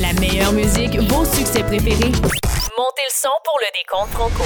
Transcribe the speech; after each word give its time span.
La 0.00 0.12
meilleure 0.20 0.52
musique, 0.52 0.96
vos 1.10 1.24
succès 1.24 1.64
préférés. 1.64 2.12
Montez 2.12 3.02
le 3.02 3.12
son 3.12 3.28
pour 3.44 3.58
le 3.60 3.66
décompte 3.74 4.10
Franco. 4.12 4.44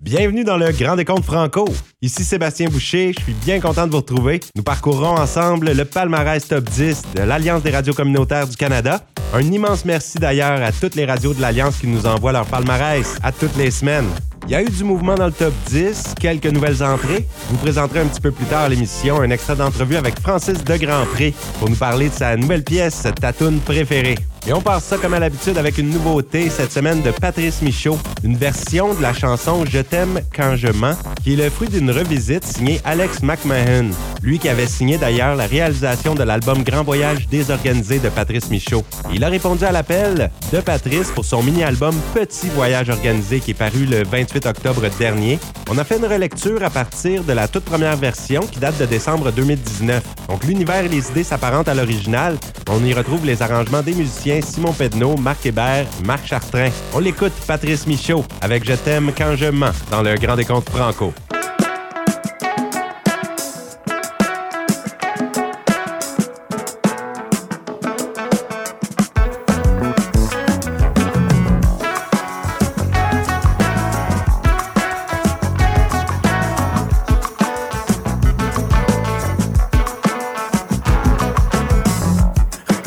Bienvenue 0.00 0.44
dans 0.44 0.56
le 0.56 0.72
Grand 0.72 0.96
Décompte 0.96 1.24
Franco. 1.24 1.66
Ici 2.00 2.24
Sébastien 2.24 2.70
Boucher, 2.70 3.12
je 3.12 3.22
suis 3.24 3.34
bien 3.34 3.60
content 3.60 3.86
de 3.86 3.90
vous 3.90 3.98
retrouver. 3.98 4.40
Nous 4.54 4.62
parcourrons 4.62 5.18
ensemble 5.18 5.72
le 5.72 5.84
palmarès 5.84 6.48
top 6.48 6.64
10 6.64 7.02
de 7.16 7.22
l'Alliance 7.22 7.62
des 7.62 7.70
radios 7.70 7.92
communautaires 7.92 8.48
du 8.48 8.56
Canada. 8.56 9.04
Un 9.34 9.42
immense 9.42 9.84
merci 9.84 10.18
d'ailleurs 10.18 10.62
à 10.62 10.72
toutes 10.72 10.94
les 10.94 11.04
radios 11.04 11.34
de 11.34 11.42
l'Alliance 11.42 11.76
qui 11.76 11.86
nous 11.86 12.06
envoient 12.06 12.32
leur 12.32 12.46
palmarès 12.46 13.18
à 13.22 13.30
toutes 13.30 13.56
les 13.56 13.70
semaines. 13.70 14.08
Il 14.46 14.52
y 14.52 14.54
a 14.54 14.62
eu 14.62 14.70
du 14.70 14.84
mouvement 14.84 15.14
dans 15.14 15.26
le 15.26 15.32
top 15.32 15.52
10, 15.68 16.14
quelques 16.20 16.46
nouvelles 16.46 16.82
entrées. 16.82 17.26
Je 17.48 17.52
vous 17.52 17.58
présenterai 17.58 18.00
un 18.00 18.06
petit 18.06 18.20
peu 18.20 18.30
plus 18.30 18.46
tard 18.46 18.64
à 18.64 18.68
l'émission 18.68 19.20
un 19.20 19.30
extrait 19.30 19.56
d'entrevue 19.56 19.96
avec 19.96 20.18
Francis 20.20 20.64
de 20.64 20.76
Grandpré 20.76 21.34
pour 21.58 21.68
nous 21.68 21.76
parler 21.76 22.08
de 22.08 22.14
sa 22.14 22.36
nouvelle 22.36 22.64
pièce, 22.64 23.06
ta 23.20 23.32
tune 23.32 23.60
préférée. 23.60 24.16
Et 24.48 24.52
on 24.54 24.62
part 24.62 24.80
ça 24.80 24.96
comme 24.96 25.12
à 25.12 25.18
l'habitude 25.18 25.58
avec 25.58 25.76
une 25.76 25.90
nouveauté 25.90 26.48
cette 26.48 26.72
semaine 26.72 27.02
de 27.02 27.10
Patrice 27.10 27.60
Michaud, 27.60 27.98
une 28.24 28.34
version 28.34 28.94
de 28.94 29.02
la 29.02 29.12
chanson 29.12 29.66
Je 29.70 29.80
t'aime 29.80 30.22
quand 30.34 30.56
je 30.56 30.68
mens, 30.68 30.96
qui 31.22 31.34
est 31.34 31.36
le 31.36 31.50
fruit 31.50 31.68
d'une 31.68 31.90
revisite 31.90 32.44
signée 32.44 32.80
Alex 32.86 33.22
McMahon, 33.22 33.90
lui 34.22 34.38
qui 34.38 34.48
avait 34.48 34.66
signé 34.66 34.96
d'ailleurs 34.96 35.36
la 35.36 35.46
réalisation 35.46 36.14
de 36.14 36.22
l'album 36.22 36.62
Grand 36.62 36.82
Voyage 36.82 37.28
désorganisé 37.28 37.98
de 37.98 38.08
Patrice 38.08 38.48
Michaud. 38.48 38.84
Il 39.12 39.22
a 39.22 39.28
répondu 39.28 39.64
à 39.66 39.70
l'appel 39.70 40.30
de 40.50 40.60
Patrice 40.60 41.10
pour 41.10 41.26
son 41.26 41.42
mini-album 41.42 41.94
Petit 42.14 42.48
Voyage 42.48 42.88
organisé 42.88 43.40
qui 43.40 43.50
est 43.50 43.54
paru 43.54 43.84
le 43.84 44.02
28 44.02 44.46
octobre 44.46 44.84
dernier. 44.98 45.38
On 45.70 45.76
a 45.76 45.84
fait 45.84 45.98
une 45.98 46.06
relecture 46.06 46.64
à 46.64 46.70
partir 46.70 47.22
de 47.22 47.34
la 47.34 47.48
toute 47.48 47.64
première 47.64 47.98
version 47.98 48.40
qui 48.40 48.60
date 48.60 48.78
de 48.78 48.86
décembre 48.86 49.30
2019. 49.30 50.02
Donc 50.30 50.44
l'univers 50.44 50.86
et 50.86 50.88
les 50.88 51.10
idées 51.10 51.24
s'apparentent 51.24 51.68
à 51.68 51.74
l'original. 51.74 52.38
On 52.70 52.82
y 52.82 52.94
retrouve 52.94 53.26
les 53.26 53.42
arrangements 53.42 53.82
des 53.82 53.92
musiciens 53.92 54.37
Simon 54.42 54.72
Pedneau, 54.72 55.16
Marc 55.16 55.46
Hébert, 55.46 55.86
Marc 56.04 56.26
Chartrain. 56.26 56.70
On 56.94 56.98
l'écoute, 56.98 57.32
Patrice 57.46 57.86
Michaud, 57.86 58.24
avec 58.40 58.64
Je 58.64 58.74
t'aime 58.74 59.12
quand 59.16 59.36
je 59.36 59.46
mens, 59.46 59.72
dans 59.90 60.02
le 60.02 60.14
Grand 60.16 60.36
Décompte 60.36 60.68
Franco. 60.70 61.12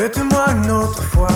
Répète-moi 0.01 0.45
une 0.63 0.71
autre 0.71 1.03
fois 1.03 1.27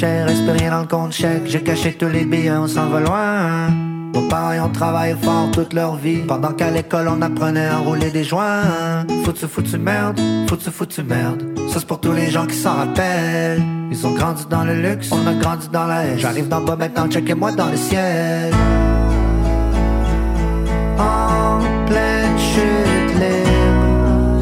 cher, 0.00 0.28
espéré 0.28 0.70
dans 0.70 0.80
le 0.80 0.86
compte 0.86 1.12
chèque. 1.12 1.42
J'ai 1.46 1.62
caché 1.62 1.92
tous 1.92 2.08
les 2.08 2.24
billets, 2.24 2.50
on 2.52 2.66
s'en 2.66 2.86
va 2.86 3.00
loin. 3.00 3.68
Nos 4.14 4.26
parents 4.28 4.66
ont 4.66 4.72
travaillé 4.72 5.14
fort 5.20 5.50
toute 5.52 5.74
leur 5.74 5.96
vie. 5.96 6.22
Pendant 6.26 6.52
qu'à 6.52 6.70
l'école 6.70 7.08
on 7.08 7.20
apprenait 7.20 7.66
à 7.66 7.78
rouler 7.78 8.10
des 8.10 8.24
joints. 8.24 9.04
Foutu, 9.24 9.46
foutu 9.46 9.76
merde, 9.76 10.18
foutu, 10.48 10.70
foutu 10.70 11.02
merde. 11.02 11.42
Ça 11.68 11.80
c'est 11.80 11.86
pour 11.86 12.00
tous 12.00 12.12
les 12.12 12.30
gens 12.30 12.46
qui 12.46 12.56
s'en 12.56 12.76
rappellent. 12.76 13.62
Ils 13.90 14.06
ont 14.06 14.14
grandi 14.14 14.44
dans 14.48 14.64
le 14.64 14.74
luxe, 14.74 15.10
on 15.12 15.26
a 15.26 15.34
grandi 15.34 15.68
dans 15.68 15.86
la 15.86 16.04
haine. 16.04 16.18
J'arrive 16.18 16.48
d'en 16.48 16.62
bas 16.62 16.76
maintenant, 16.76 17.06
checkez-moi 17.06 17.52
dans 17.52 17.68
le 17.68 17.76
ciel. 17.76 18.54
En 20.98 21.58
pleine 21.86 22.38
chute 22.38 23.12
libre. 23.22 24.40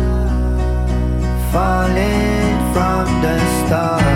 Falling 1.53 2.59
from 2.73 3.07
the 3.23 3.67
stars 3.67 4.08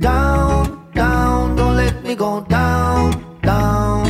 down, 0.00 0.78
down. 0.94 1.56
Don't 1.56 1.76
let 1.76 2.04
me 2.04 2.14
go 2.14 2.44
down, 2.48 3.10
down, 3.42 4.04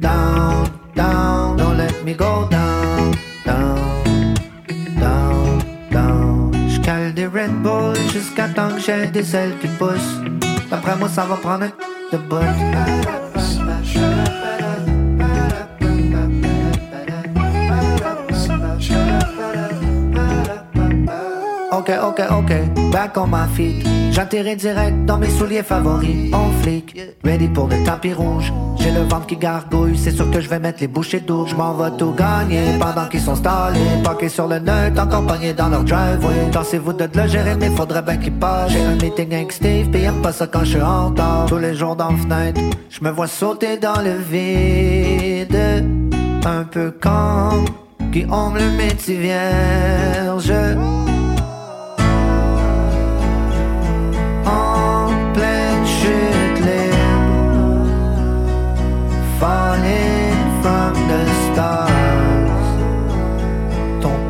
down, 0.00 0.70
down. 0.94 1.56
Don't 1.56 1.76
let 1.76 2.04
me 2.04 2.14
go 2.14 2.46
down, 2.50 3.12
down, 3.44 4.34
down, 5.00 5.58
down. 5.90 6.52
J'cale 6.68 7.12
des 7.14 7.26
Red 7.26 7.52
Bull 7.62 7.96
jusqu'à 8.12 8.48
temps 8.48 8.70
que 8.70 8.80
j'ai 8.80 9.06
des 9.08 9.34
ailes 9.34 9.58
qui 9.60 9.68
poussent. 9.78 10.37
D'après 10.70 10.96
moi, 10.96 11.08
ça 11.08 11.24
va 11.24 11.36
prendre 11.36 11.66
de 12.12 12.18
bout. 12.18 12.36
Ok, 21.70 21.90
ok, 22.02 22.20
ok, 22.30 22.77
back 22.90 23.16
on 23.16 23.26
my 23.26 23.46
feet. 23.54 23.86
J'atterris 24.10 24.56
direct 24.56 25.04
dans 25.04 25.18
mes 25.18 25.28
souliers 25.28 25.62
favoris. 25.62 26.32
On 26.32 26.50
flic, 26.62 26.96
ready 27.24 27.48
pour 27.48 27.68
le 27.68 27.82
tapis 27.84 28.12
rouge. 28.12 28.52
J'ai 28.78 28.90
le 28.90 29.00
ventre 29.00 29.26
qui 29.26 29.36
gargouille, 29.36 29.96
c'est 29.96 30.10
sûr 30.10 30.30
que 30.30 30.40
je 30.40 30.48
vais 30.48 30.58
mettre 30.58 30.80
les 30.80 30.88
bouchées 30.88 31.20
douces. 31.20 31.50
Je 31.50 31.54
m'en 31.54 31.74
vais 31.74 31.96
tout 31.96 32.12
gagner 32.12 32.78
pendant 32.78 33.06
qu'ils 33.08 33.20
sont 33.20 33.34
stallés. 33.34 33.78
Parqués 34.02 34.28
sur 34.28 34.46
le 34.46 34.58
nerd, 34.58 34.98
encore 34.98 35.22
dans 35.22 35.68
leur 35.68 35.84
driveway. 35.84 36.50
Dansez-vous 36.52 36.92
de 36.92 37.08
le 37.12 37.26
gérer, 37.28 37.54
mais 37.56 37.70
faudrait 37.70 38.02
bien 38.02 38.16
qu'ils 38.16 38.32
passent. 38.32 38.72
J'ai 38.72 38.82
un 38.82 38.94
meeting 38.94 39.34
avec 39.34 39.52
Steve, 39.52 39.90
pis 39.90 40.06
pas 40.22 40.32
ça 40.32 40.46
quand 40.46 40.60
je 40.60 40.70
suis 40.70 40.82
en 40.82 41.08
retard. 41.08 41.46
Tous 41.46 41.58
les 41.58 41.74
jours 41.74 41.96
dans 41.96 42.10
la 42.10 42.16
fenêtre, 42.16 42.60
je 42.90 43.04
me 43.04 43.10
vois 43.10 43.26
sauter 43.26 43.76
dans 43.76 44.00
le 44.00 44.14
vide. 44.14 45.56
Un 46.44 46.64
peu 46.64 46.92
comme 46.92 47.66
qui 48.12 48.24
ombre 48.24 48.58
le 48.58 48.70
métier 48.76 49.16
vierge. 49.16 50.52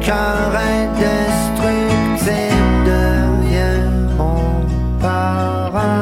Cœur 0.09 0.51
indestructible 0.57 2.25
devient 2.89 3.93
mon 4.17 4.65
parachute. 5.03 5.99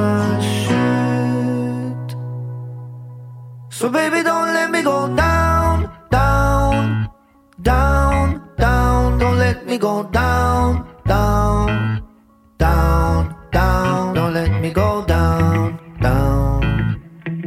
So 3.68 3.90
baby 3.90 4.22
don't 4.22 4.52
let 4.54 4.70
me 4.70 4.82
go 4.84 5.08
down, 5.08 5.90
down, 6.12 7.08
down, 7.60 8.40
down. 8.56 9.18
Don't 9.18 9.38
let 9.38 9.66
me 9.66 9.76
go 9.76 10.04
down, 10.04 10.86
down, 11.04 12.00
down, 12.58 13.34
down. 13.50 14.14
Don't 14.14 14.34
let 14.34 14.52
me 14.62 14.70
go 14.70 15.04
down, 15.04 15.80
down, 16.00 16.60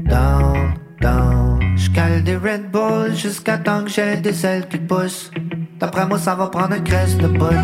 down, 0.09 0.77
down. 1.00 1.77
J'cale 1.77 2.21
des 2.25 2.35
Red 2.35 2.69
Bull 2.69 3.15
jusqu'à 3.15 3.57
temps 3.57 3.85
que 3.85 3.89
j'ai 3.89 4.17
des 4.17 4.45
ailes 4.45 4.67
qui 4.67 4.77
poussent 4.77 5.31
D'après 5.79 6.05
moi 6.05 6.19
ça 6.19 6.35
va 6.35 6.47
prendre 6.47 6.73
un 6.73 6.79
crèche 6.79 7.15
de 7.15 7.27
bout 7.27 7.55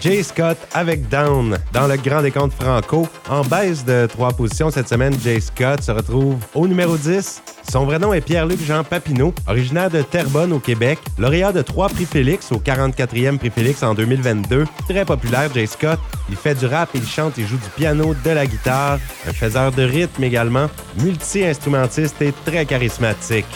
Jay 0.00 0.22
Scott 0.22 0.56
avec 0.72 1.08
Down 1.08 1.58
dans 1.72 1.86
le 1.86 1.96
grand 1.96 2.22
décompte 2.22 2.54
franco. 2.54 3.08
En 3.28 3.42
baisse 3.42 3.84
de 3.84 4.06
trois 4.06 4.32
positions 4.32 4.70
cette 4.70 4.88
semaine, 4.88 5.14
Jay 5.22 5.40
Scott 5.40 5.82
se 5.82 5.90
retrouve 5.90 6.36
au 6.54 6.68
numéro 6.68 6.96
10. 6.96 7.42
Son 7.70 7.84
vrai 7.84 7.98
nom 7.98 8.12
est 8.12 8.20
Pierre-Luc 8.20 8.60
Jean 8.64 8.84
Papineau, 8.84 9.34
originaire 9.46 9.90
de 9.90 10.02
Terrebonne 10.02 10.52
au 10.52 10.58
Québec, 10.58 10.98
lauréat 11.18 11.52
de 11.52 11.62
trois 11.62 11.88
prix 11.88 12.06
Félix 12.06 12.52
au 12.52 12.58
44e 12.60 13.38
prix 13.38 13.50
Félix 13.50 13.82
en 13.82 13.94
2022. 13.94 14.64
Très 14.88 15.04
populaire, 15.04 15.50
Jay 15.52 15.66
Scott. 15.66 15.98
Il 16.30 16.36
fait 16.36 16.54
du 16.54 16.66
rap, 16.66 16.90
il 16.94 17.06
chante, 17.06 17.34
il 17.36 17.46
joue 17.46 17.56
du 17.56 17.70
piano, 17.76 18.14
de 18.24 18.30
la 18.30 18.46
guitare, 18.46 18.98
un 19.26 19.32
faiseur 19.32 19.72
de 19.72 19.82
rythme 19.82 20.22
également, 20.24 20.68
multi-instrumentiste 21.02 22.22
et 22.22 22.32
très 22.44 22.64
charismatique. 22.64 23.46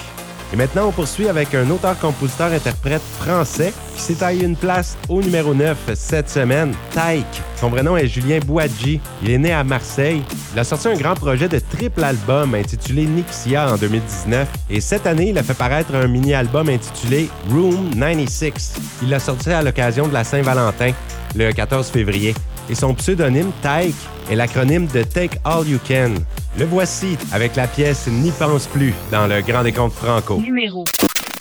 Et 0.52 0.56
maintenant, 0.56 0.88
on 0.88 0.92
poursuit 0.92 1.28
avec 1.28 1.54
un 1.54 1.70
auteur-compositeur-interprète 1.70 3.00
français 3.18 3.72
qui 3.96 4.02
s'est 4.02 4.14
taillé 4.14 4.44
une 4.44 4.56
place 4.56 4.98
au 5.08 5.22
numéro 5.22 5.54
9 5.54 5.76
cette 5.94 6.28
semaine, 6.28 6.74
Taïk. 6.90 7.24
Son 7.56 7.70
vrai 7.70 7.82
nom 7.82 7.96
est 7.96 8.06
Julien 8.06 8.38
Bouadji. 8.40 9.00
Il 9.22 9.30
est 9.30 9.38
né 9.38 9.52
à 9.52 9.64
Marseille. 9.64 10.22
Il 10.52 10.58
a 10.58 10.64
sorti 10.64 10.88
un 10.88 10.94
grand 10.94 11.14
projet 11.14 11.48
de 11.48 11.58
triple 11.58 12.04
album 12.04 12.54
intitulé 12.54 13.06
Nixia 13.06 13.72
en 13.72 13.76
2019. 13.76 14.46
Et 14.68 14.82
cette 14.82 15.06
année, 15.06 15.30
il 15.30 15.38
a 15.38 15.42
fait 15.42 15.54
paraître 15.54 15.94
un 15.94 16.06
mini-album 16.06 16.68
intitulé 16.68 17.30
Room 17.50 17.90
96. 17.98 18.74
Il 19.02 19.08
l'a 19.08 19.20
sorti 19.20 19.50
à 19.50 19.62
l'occasion 19.62 20.06
de 20.06 20.12
la 20.12 20.24
Saint-Valentin, 20.24 20.92
le 21.34 21.50
14 21.52 21.88
février. 21.88 22.34
Et 22.68 22.74
son 22.74 22.92
pseudonyme, 22.94 23.52
Taïk, 23.62 23.94
est 24.30 24.36
l'acronyme 24.36 24.86
de 24.86 25.02
Take 25.02 25.38
All 25.44 25.66
You 25.66 25.78
Can. 25.86 26.14
Le 26.58 26.66
voici 26.66 27.16
avec 27.32 27.56
la 27.56 27.66
pièce 27.66 28.08
N'y 28.08 28.30
pense 28.30 28.66
plus 28.66 28.92
dans 29.10 29.26
le 29.26 29.40
Grand 29.40 29.62
Décompte 29.62 29.94
Franco. 29.94 30.36
Numéro 30.36 30.84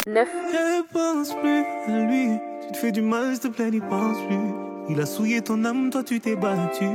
9. 0.08 0.28
Ne 0.54 0.82
pense 0.94 1.34
plus 1.36 1.66
à 1.94 2.00
lui. 2.00 2.38
Tu 2.66 2.72
te 2.72 2.78
fais 2.78 2.94
du 2.94 3.02
mal, 3.02 3.34
s'il 3.34 3.42
te 3.42 3.48
plaît, 3.50 3.72
n'y 3.72 3.82
pense 3.82 4.18
plus. 4.28 4.38
Il 4.90 5.02
a 5.02 5.06
souillé 5.06 5.42
ton 5.42 5.66
âme, 5.66 5.90
toi 5.90 6.04
tu 6.04 6.22
t'es 6.22 6.38
battu. 6.38 6.86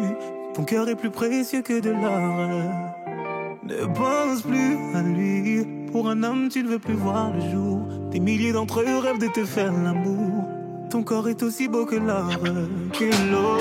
Ton 0.54 0.64
cœur 0.64 0.88
est 0.88 0.96
plus 0.96 1.10
précieux 1.10 1.60
que 1.60 1.78
de 1.78 1.90
l'or. 1.90 2.72
Ne 3.64 3.84
pense 3.94 4.40
plus 4.42 4.78
à 4.94 5.02
lui. 5.02 5.66
Pour 5.92 6.08
un 6.08 6.22
homme, 6.22 6.48
tu 6.48 6.62
ne 6.62 6.68
veux 6.68 6.78
plus 6.78 6.94
voir 6.94 7.32
le 7.34 7.40
jour. 7.50 7.82
Des 8.10 8.20
milliers 8.20 8.52
d'entre 8.52 8.80
eux 8.80 8.98
rêvent 8.98 9.18
de 9.20 9.28
te 9.28 9.44
faire 9.44 9.72
l'amour. 9.72 10.42
Ton 10.88 11.02
corps 11.02 11.28
est 11.28 11.42
aussi 11.42 11.68
beau 11.68 11.84
que 11.84 11.96
l'or, 11.96 12.30
que 12.92 13.30
l'aurore. 13.30 13.56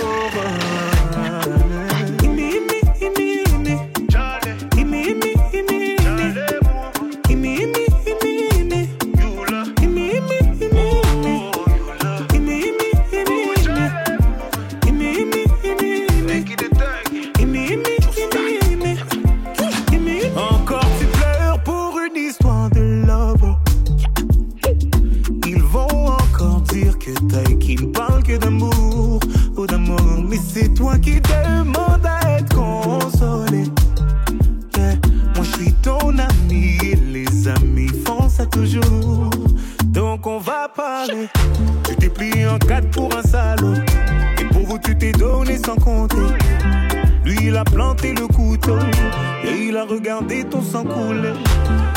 Et 49.43 49.67
il 49.67 49.77
a 49.77 49.85
regardé 49.85 50.43
ton 50.43 50.61
sang 50.61 50.83
couler. 50.83 51.33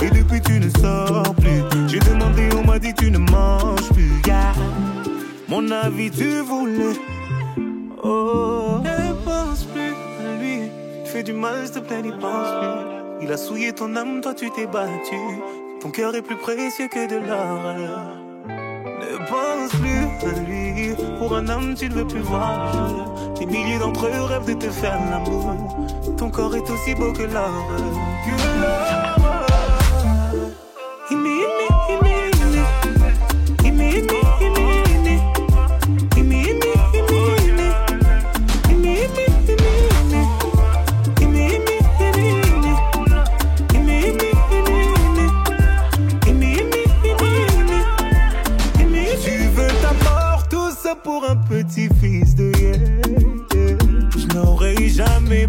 Et 0.02 0.10
depuis 0.10 0.40
tu 0.40 0.60
ne 0.60 0.68
sors 0.68 1.34
plus. 1.34 1.62
J'ai 1.88 1.98
demandé, 1.98 2.48
on 2.56 2.64
m'a 2.64 2.78
dit 2.78 2.94
tu 2.94 3.10
ne 3.10 3.18
manges 3.18 3.88
plus. 3.92 4.20
Yeah. 4.26 4.52
Mon 5.48 5.70
avis 5.70 6.10
tu 6.10 6.40
voulais. 6.40 6.96
Oh. 8.02 8.80
Ne 8.82 9.12
pense 9.25 9.64
plus 9.64 9.94
à 10.20 10.40
lui. 10.40 10.70
Tu 11.04 11.10
fais 11.10 11.22
du 11.22 11.32
mal, 11.32 11.64
s'il 11.64 11.75
te 11.75 11.78
plaît, 11.80 12.02
n'y 12.02 12.12
pense 12.12 12.48
plus. 12.60 13.22
Il 13.22 13.32
a 13.32 13.37
souillé 13.37 13.72
ton 13.72 13.96
âme, 13.96 14.20
toi 14.20 14.34
tu 14.34 14.50
t'es 14.50 14.66
battu. 14.66 15.16
Ton 15.80 15.90
cœur 15.90 16.14
est 16.14 16.22
plus 16.22 16.37
précieux 16.37 16.88
que 16.88 17.08
de 17.08 17.16
l'or. 17.26 17.75
Ne 18.48 19.16
pense 19.28 19.70
plus 19.80 20.28
à 20.28 20.38
lui. 20.46 20.94
Pour 21.18 21.34
un 21.34 21.48
homme, 21.48 21.75
tu 21.75 21.88
ne 21.88 21.94
veux 21.94 22.06
plus 22.06 22.20
voir. 22.20 23.17
Des 23.38 23.47
milliers 23.47 23.78
d'entre 23.78 24.09
rêvent 24.09 24.47
de 24.47 24.54
te 24.54 24.68
faire 24.68 24.99
l'amour. 25.11 25.54
Ton 26.16 26.28
corps 26.30 26.57
est 26.57 26.71
aussi 26.71 26.95
beau 26.95 27.12
que 27.12 27.23
l'or. 27.23 27.50
Que. 28.25 28.97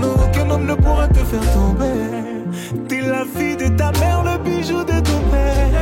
Non, 0.00 0.14
aucun 0.24 0.50
homme 0.50 0.66
ne 0.66 0.74
pourra 0.74 1.06
te 1.08 1.18
faire 1.18 1.52
tomber. 1.52 2.86
T'es 2.88 3.02
la 3.02 3.24
fille 3.24 3.56
de 3.56 3.68
ta 3.76 3.92
mère, 3.92 4.24
le 4.24 4.38
bijou 4.42 4.82
de 4.84 4.98
ton 5.00 5.20
père. 5.30 5.72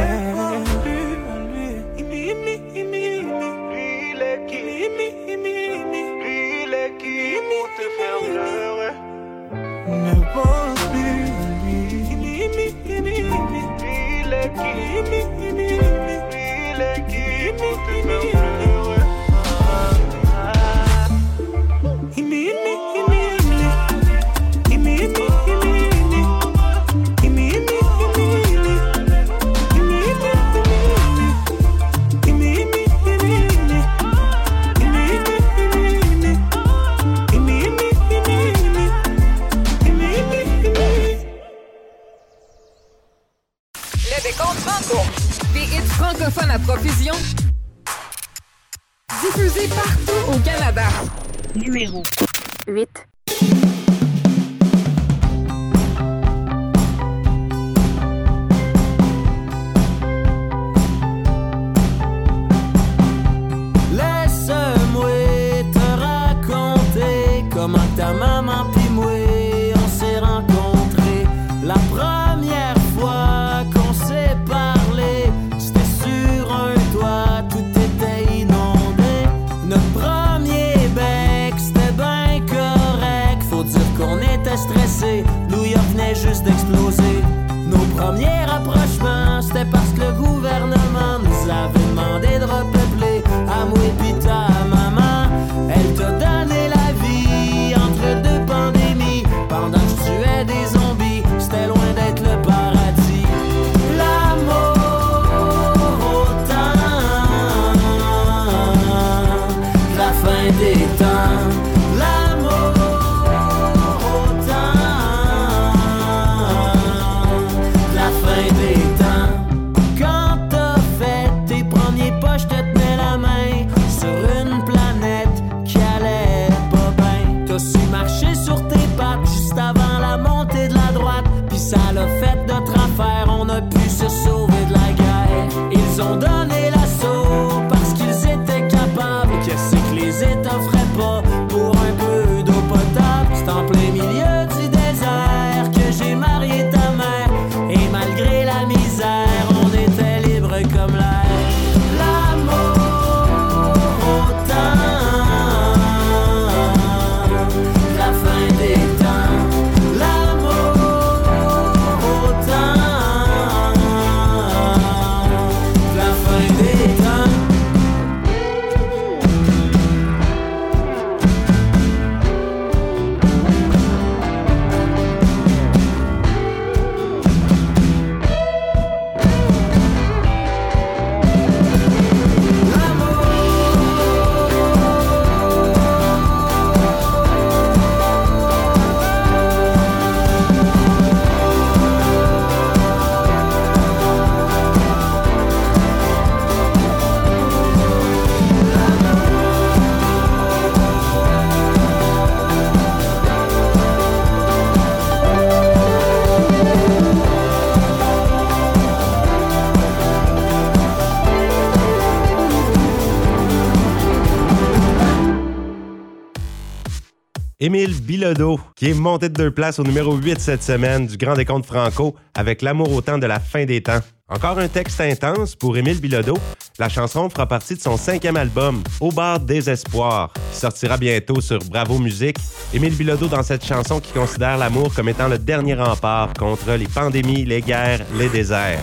Émile 217.71 218.01
Bilodeau, 218.01 218.59
qui 218.75 218.91
est 218.91 218.95
monté 218.95 219.29
de 219.29 219.35
deux 219.35 219.53
places 219.53 219.79
au 219.79 219.85
numéro 219.85 220.17
8 220.17 220.41
cette 220.41 220.65
semaine 220.65 221.07
du 221.07 221.17
Grand 221.17 221.35
Décompte 221.35 221.67
Franco 221.67 222.17
avec 222.35 222.63
L'amour 222.63 222.93
au 222.93 223.01
temps 223.01 223.17
de 223.17 223.29
la 223.29 223.39
fin 223.39 223.65
des 223.65 223.81
temps. 223.81 224.01
Encore 224.29 224.59
un 224.59 224.67
texte 224.67 225.01
intense 225.01 225.55
pour 225.55 225.77
Émile 225.77 226.01
Bilodeau. 226.01 226.37
La 226.81 226.89
chanson 226.89 227.31
fera 227.31 227.47
partie 227.47 227.77
de 227.77 227.81
son 227.81 227.97
cinquième 227.97 228.37
album, 228.37 228.83
Au 228.99 229.13
bar 229.13 229.39
désespoir, 229.39 230.33
qui 230.51 230.59
sortira 230.59 230.97
bientôt 230.97 231.41
sur 231.41 231.61
Bravo 231.61 232.01
Musique. 232.01 232.39
Émile 232.75 232.97
Bilodeau 232.97 233.29
dans 233.29 233.45
cette 233.45 233.65
chanson 233.65 234.01
qui 234.01 234.11
considère 234.11 234.59
l'amour 234.59 234.93
comme 234.93 235.09
étant 235.09 235.29
le 235.29 235.39
dernier 235.39 235.75
rempart 235.75 236.33
contre 236.37 236.73
les 236.73 236.89
pandémies, 236.89 237.45
les 237.45 237.61
guerres, 237.61 238.05
les 238.19 238.29
déserts. 238.29 238.83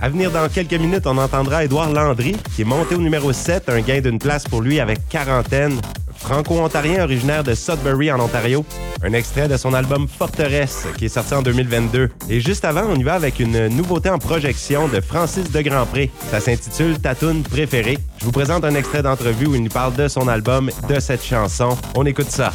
À 0.00 0.08
venir 0.08 0.30
dans 0.30 0.48
quelques 0.48 0.74
minutes, 0.74 1.06
on 1.08 1.18
entendra 1.18 1.64
Édouard 1.64 1.92
Landry, 1.92 2.36
qui 2.54 2.62
est 2.62 2.64
monté 2.64 2.94
au 2.94 2.98
numéro 2.98 3.32
7, 3.32 3.68
un 3.68 3.80
gain 3.80 4.00
d'une 4.00 4.20
place 4.20 4.44
pour 4.44 4.60
lui 4.60 4.78
avec 4.78 5.08
quarantaine. 5.08 5.80
Franco-ontarien 6.20 7.02
originaire 7.02 7.42
de 7.42 7.54
Sudbury 7.54 8.12
en 8.12 8.20
Ontario. 8.20 8.64
Un 9.02 9.12
extrait 9.14 9.48
de 9.48 9.56
son 9.56 9.74
album 9.74 10.06
Forteresse 10.06 10.86
qui 10.98 11.06
est 11.06 11.08
sorti 11.08 11.34
en 11.34 11.42
2022. 11.42 12.10
Et 12.28 12.40
juste 12.40 12.64
avant, 12.64 12.84
on 12.88 12.96
y 12.96 13.02
va 13.02 13.14
avec 13.14 13.40
une 13.40 13.68
nouveauté 13.68 14.10
en 14.10 14.18
projection 14.18 14.88
de 14.88 15.00
Francis 15.00 15.50
de 15.50 15.60
Grandpré. 15.62 16.10
Ça 16.30 16.40
s'intitule 16.40 16.98
Tatoune 16.98 17.42
préférée. 17.42 17.98
Je 18.20 18.26
vous 18.26 18.32
présente 18.32 18.64
un 18.64 18.74
extrait 18.74 19.02
d'entrevue 19.02 19.46
où 19.46 19.54
il 19.54 19.62
nous 19.62 19.70
parle 19.70 19.94
de 19.94 20.06
son 20.06 20.28
album, 20.28 20.70
de 20.90 21.00
cette 21.00 21.24
chanson. 21.24 21.76
On 21.94 22.04
écoute 22.04 22.28
ça. 22.30 22.52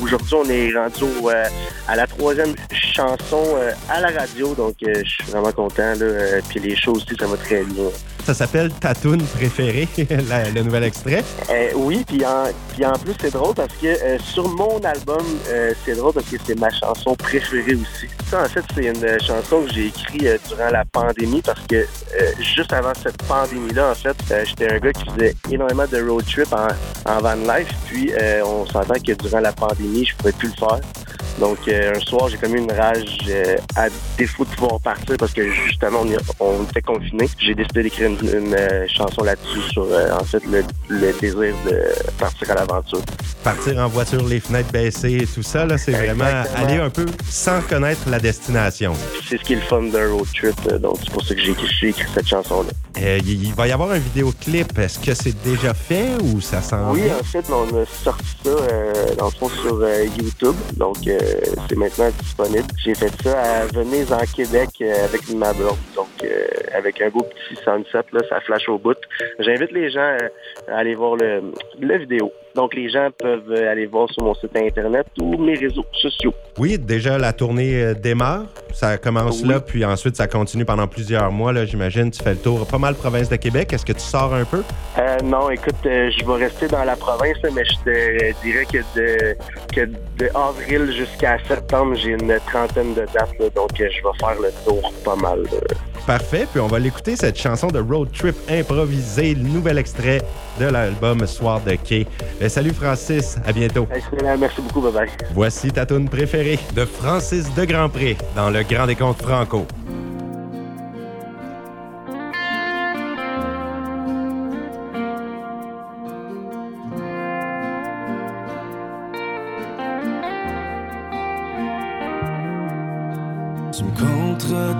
Aujourd'hui, 0.00 0.34
on 0.34 0.48
est 0.48 0.72
rendu 0.72 1.02
au, 1.20 1.30
euh, 1.30 1.44
à 1.88 1.96
la 1.96 2.06
troisième 2.06 2.54
chanson 2.70 3.42
euh, 3.56 3.72
à 3.90 4.00
la 4.00 4.08
radio, 4.20 4.54
donc 4.54 4.76
euh, 4.86 4.92
je 5.04 5.08
suis 5.08 5.24
vraiment 5.24 5.50
content. 5.50 5.94
Là, 5.98 6.40
puis 6.48 6.60
les 6.60 6.76
shows 6.76 6.92
aussi, 6.92 7.08
ça 7.18 7.26
va 7.26 7.36
très 7.36 7.64
bien. 7.64 7.86
Ça 8.24 8.32
s'appelle 8.34 8.70
Tatoune 8.72 9.20
préférée, 9.22 9.88
la- 10.28 10.48
le 10.48 10.62
nouvel 10.62 10.84
extrait. 10.84 11.22
Oui, 11.74 12.04
puis 12.06 12.24
en, 12.24 12.44
puis 12.72 12.86
en 12.86 12.92
plus, 12.92 13.12
c'est 13.20 13.32
drôle 13.32 13.54
parce 13.54 13.74
que 13.74 13.88
sur 14.22 14.48
mon 14.48 14.78
album, 14.78 15.22
c'est 15.84 15.94
drôle 15.96 16.14
parce 16.14 16.26
que 16.30 16.36
c'est 16.46 16.58
ma 16.58 16.70
chanson 16.70 17.14
préférée 17.16 17.74
aussi. 17.74 18.06
Ça, 18.30 18.44
en 18.44 18.48
fait, 18.48 18.62
c'est 18.74 18.84
une 18.86 19.20
chanson 19.20 19.62
que 19.66 19.74
j'ai 19.74 19.86
écrite 19.88 20.40
durant 20.48 20.70
la 20.70 20.84
pandémie 20.86 21.42
parce 21.42 21.60
que 21.68 21.84
juste 22.40 22.72
avant 22.72 22.92
cette 23.02 23.22
pandémie-là, 23.24 23.90
en 23.90 23.94
fait, 23.94 24.16
j'étais 24.46 24.72
un 24.72 24.78
gars 24.84 24.92
qui 24.92 25.10
faisait 25.10 25.34
énormément 25.50 25.86
de 25.86 26.08
road 26.08 26.24
trip 26.24 26.52
en, 26.52 27.20
van 27.20 27.34
life. 27.34 27.68
Puis, 27.86 28.12
euh, 28.12 28.44
on 28.44 28.66
s'entend 28.66 28.94
que 28.94 29.12
durant 29.12 29.40
la 29.40 29.52
pandémie, 29.52 30.04
je 30.04 30.14
pouvais 30.16 30.32
plus 30.32 30.48
le 30.48 30.54
faire. 30.54 30.80
Donc, 31.38 31.58
euh, 31.68 31.92
un 31.96 32.00
soir, 32.00 32.28
j'ai 32.28 32.36
commis 32.36 32.60
une 32.60 32.70
rage 32.72 33.18
euh, 33.28 33.56
à 33.76 33.86
défaut 34.16 34.44
de 34.44 34.50
pouvoir 34.50 34.80
partir 34.80 35.16
parce 35.18 35.32
que 35.32 35.50
justement, 35.50 36.00
on, 36.02 36.06
y- 36.06 36.16
on 36.40 36.62
était 36.64 36.80
confinés. 36.82 37.28
J'ai 37.38 37.54
décidé 37.54 37.82
d'écrire 37.84 38.08
une, 38.10 38.28
une, 38.28 38.54
euh, 38.54 38.86
chanson 38.88 39.22
là-dessus 39.24 39.60
sur, 39.72 39.84
euh, 39.90 40.10
en 40.12 40.24
fait, 40.24 40.42
le, 40.46 40.62
le 40.88 41.12
désir 41.20 41.54
de 41.66 41.82
partir 42.18 42.50
à 42.52 42.54
l'aventure. 42.54 43.00
Partir 43.42 43.78
en 43.78 43.88
voiture, 43.88 44.24
les 44.26 44.40
fenêtres 44.40 44.70
baissées 44.72 45.18
et 45.22 45.26
tout 45.26 45.42
ça, 45.42 45.66
là, 45.66 45.76
c'est 45.76 45.92
vraiment 45.92 46.24
aller 46.56 46.76
un 46.78 46.88
peu 46.88 47.04
sans 47.28 47.60
connaître 47.62 48.08
la 48.08 48.18
destination. 48.18 48.94
C'est 49.28 49.36
ce 49.38 49.42
qui 49.42 49.52
est 49.52 49.56
le 49.56 49.62
fun 49.62 49.82
d'un 49.82 50.10
road 50.12 50.26
trip, 50.34 50.54
euh, 50.70 50.78
donc 50.78 50.96
c'est 51.04 51.10
pour 51.12 51.22
ça 51.24 51.34
que 51.34 51.40
j'ai 51.42 51.50
écrit, 51.50 51.94
cette 52.14 52.26
chanson-là. 52.28 52.70
Il 52.96 53.52
va 53.54 53.66
y 53.66 53.72
avoir 53.72 53.90
un 53.90 53.98
vidéoclip. 53.98 54.78
Est-ce 54.78 54.98
que 55.00 55.14
c'est 55.14 55.34
déjà 55.42 55.74
fait 55.74 56.10
ou 56.22 56.40
ça 56.40 56.62
s'en 56.62 56.92
Oui, 56.92 57.02
en 57.20 57.24
fait, 57.24 57.44
on 57.50 57.64
a 57.76 57.84
sorti 57.84 58.24
ça, 58.44 58.50
euh, 58.50 58.92
dans 59.18 59.26
le 59.26 59.30
fond, 59.32 59.48
sur 59.48 59.82
YouTube. 60.16 60.54
Donc, 60.76 60.96
euh, 61.06 61.18
c'est 61.68 61.76
maintenant 61.76 62.10
disponible. 62.20 62.66
J'ai 62.82 62.94
fait 62.94 63.12
ça 63.22 63.40
à 63.40 63.66
Venise, 63.66 64.12
en 64.12 64.24
Québec, 64.34 64.70
euh, 64.80 65.04
avec 65.04 65.28
ma 65.30 65.52
blonde. 65.52 65.76
Donc, 65.94 66.08
euh, 66.22 66.46
avec 66.74 67.00
un 67.00 67.10
beau 67.10 67.22
petit 67.22 67.56
sunset, 67.62 68.04
là, 68.12 68.20
ça 68.28 68.40
flash 68.40 68.68
au 68.68 68.78
bout. 68.78 68.96
J'invite 69.38 69.72
les 69.72 69.90
gens 69.90 70.00
euh, 70.00 70.28
à 70.68 70.78
aller 70.78 70.94
voir 70.94 71.16
le, 71.16 71.52
la 71.80 71.98
vidéo. 71.98 72.32
Donc, 72.54 72.74
les 72.74 72.88
gens 72.88 73.08
peuvent 73.18 73.50
euh, 73.50 73.70
aller 73.70 73.86
voir 73.86 74.08
sur 74.12 74.22
mon 74.22 74.34
site 74.34 74.56
Internet 74.56 75.06
ou 75.20 75.36
mes 75.36 75.54
réseaux 75.54 75.84
sociaux. 75.92 76.32
Oui, 76.58 76.78
déjà 76.78 77.18
la 77.18 77.32
tournée 77.32 77.82
euh, 77.82 77.94
démarre. 77.94 78.44
Ça 78.72 78.96
commence 78.96 79.42
Oui. 79.42 79.48
là, 79.48 79.60
puis 79.60 79.84
ensuite 79.84 80.16
ça 80.16 80.26
continue 80.28 80.64
pendant 80.64 80.86
plusieurs 80.86 81.32
mois. 81.32 81.52
Là, 81.52 81.64
j'imagine. 81.64 82.10
Tu 82.10 82.22
fais 82.22 82.30
le 82.34 82.38
tour 82.38 82.66
pas 82.66 82.78
mal 82.78 82.94
province 82.94 83.28
de 83.28 83.36
Québec. 83.36 83.72
Est-ce 83.72 83.84
que 83.84 83.92
tu 83.92 84.00
sors 84.00 84.32
un 84.34 84.44
peu? 84.44 84.62
Euh, 84.98 85.16
non, 85.24 85.50
écoute, 85.50 85.74
euh, 85.86 86.10
je 86.16 86.24
vais 86.24 86.44
rester 86.44 86.68
dans 86.68 86.84
la 86.84 86.94
province, 86.96 87.38
mais 87.54 87.64
je 87.64 87.84
te 87.84 88.42
dirais 88.44 88.66
que 88.66 88.78
de, 88.98 89.36
que 89.74 89.86
de 90.18 90.30
avril 90.34 90.92
jusqu'à 90.92 91.38
septembre, 91.48 91.94
j'ai 91.96 92.10
une 92.10 92.38
trentaine 92.46 92.94
de 92.94 93.00
dates, 93.12 93.38
là, 93.40 93.46
donc 93.54 93.70
je 93.76 93.82
vais 93.82 94.18
faire 94.20 94.36
le 94.40 94.50
tour 94.64 94.92
pas 95.04 95.16
mal. 95.16 95.42
là. 95.42 95.58
Parfait. 96.06 96.46
Puis 96.50 96.60
on 96.60 96.66
va 96.66 96.78
l'écouter 96.78 97.16
cette 97.16 97.38
chanson 97.38 97.68
de 97.68 97.78
road 97.78 98.08
trip 98.12 98.36
improvisée, 98.50 99.34
le 99.34 99.42
nouvel 99.42 99.78
extrait 99.78 100.20
de 100.60 100.66
l'album 100.66 101.26
Soir 101.26 101.60
de 101.60 101.76
quai. 101.76 102.06
Euh, 102.42 102.48
salut 102.48 102.72
Francis, 102.72 103.36
à 103.46 103.52
bientôt. 103.52 103.86
Excellent, 103.94 104.36
merci 104.38 104.60
beaucoup, 104.60 104.80
bye 104.80 104.92
bye. 104.92 105.08
Voici 105.32 105.70
ta 105.70 105.86
tune 105.86 106.08
préférée 106.08 106.58
de 106.74 106.84
Francis 106.84 107.52
de 107.54 107.64
Grandpré 107.64 108.16
dans 108.36 108.50
le 108.50 108.62
Grand 108.62 108.86
Décompte 108.86 109.22
Franco. 109.22 109.66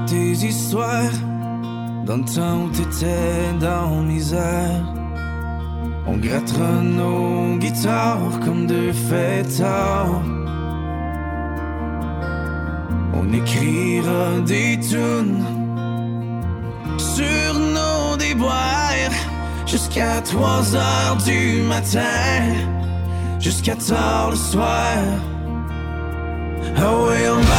Tes 0.06 0.32
histoires 0.46 1.18
dans 2.06 2.16
le 2.16 2.24
temps 2.24 2.64
où 2.64 2.68
t'étais 2.70 3.52
dans 3.60 4.02
misère. 4.02 4.84
On 6.06 6.16
grattera 6.18 6.82
nos 6.82 7.56
guitares 7.56 8.40
comme 8.44 8.66
deux 8.66 8.92
fêtards. 8.92 10.22
On 13.14 13.32
écrira 13.32 14.40
des 14.46 14.78
tunes 14.80 15.42
sur 16.98 17.54
nos 17.58 18.16
déboires 18.16 19.14
jusqu'à 19.66 20.20
3 20.20 20.76
heures 20.76 21.16
du 21.24 21.62
matin, 21.62 22.42
jusqu'à 23.40 23.76
tard 23.76 24.30
le 24.30 24.36
soir. 24.36 24.98
On 26.76 27.53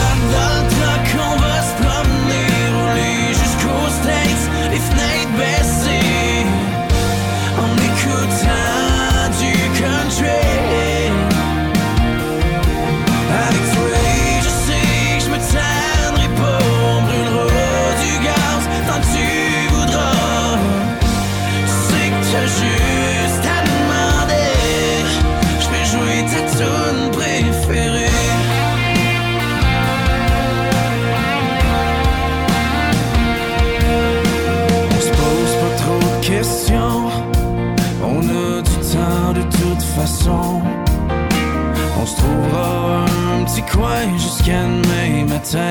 On 40.28 42.06
se 42.06 42.16
trouvera 42.16 43.06
un 43.38 43.44
petit 43.44 43.62
coin 43.64 44.18
jusqu'à 44.18 44.64
demain 44.64 45.26
matin. 45.28 45.70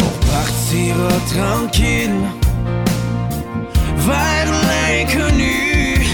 On 0.00 0.26
partira 0.32 1.12
tranquille 1.32 2.20
vers 3.98 4.50
l'inconnu 4.68 6.04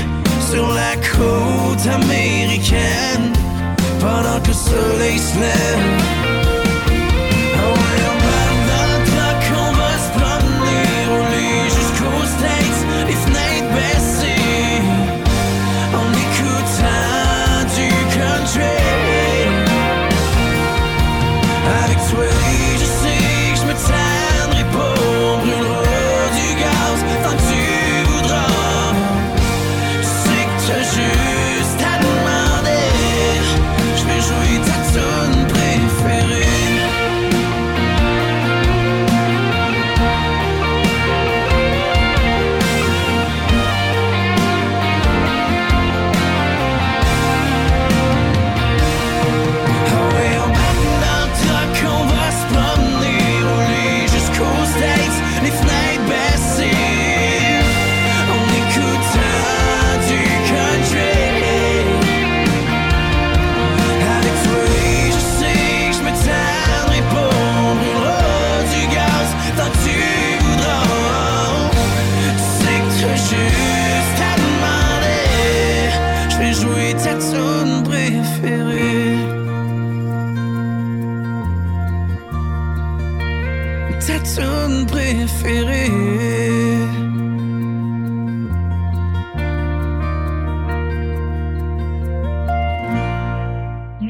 sur 0.51 0.67
la 0.75 0.97
côte 0.97 1.87
américaine 1.87 3.33
pendant 4.01 4.41
que 4.43 4.49
le 4.49 4.53
soleil 4.53 5.19
se 5.19 5.39
lève. 5.39 5.98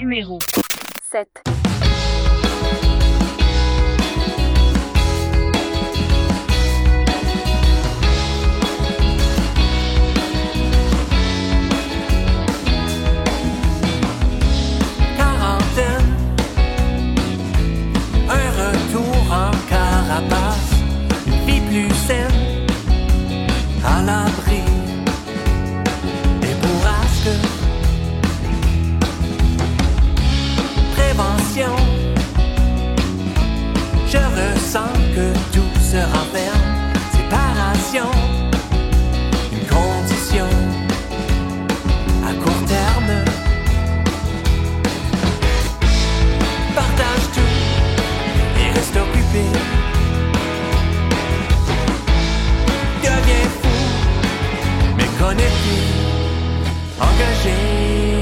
numéro 0.09 0.39
7. 1.13 1.48
se 35.91 35.97
renferme, 35.97 36.93
séparation, 37.13 38.11
une 39.51 39.67
condition 39.67 40.47
à 42.29 42.35
court 42.35 42.65
terme. 42.67 43.25
Partage 46.75 47.27
tout 47.33 47.55
et 48.61 48.71
reste 48.75 48.97
occupé. 48.97 49.45
Deviens 53.03 53.49
fou, 53.63 53.79
mais 54.99 55.11
connecté, 55.19 55.79
engagé. 57.01 58.18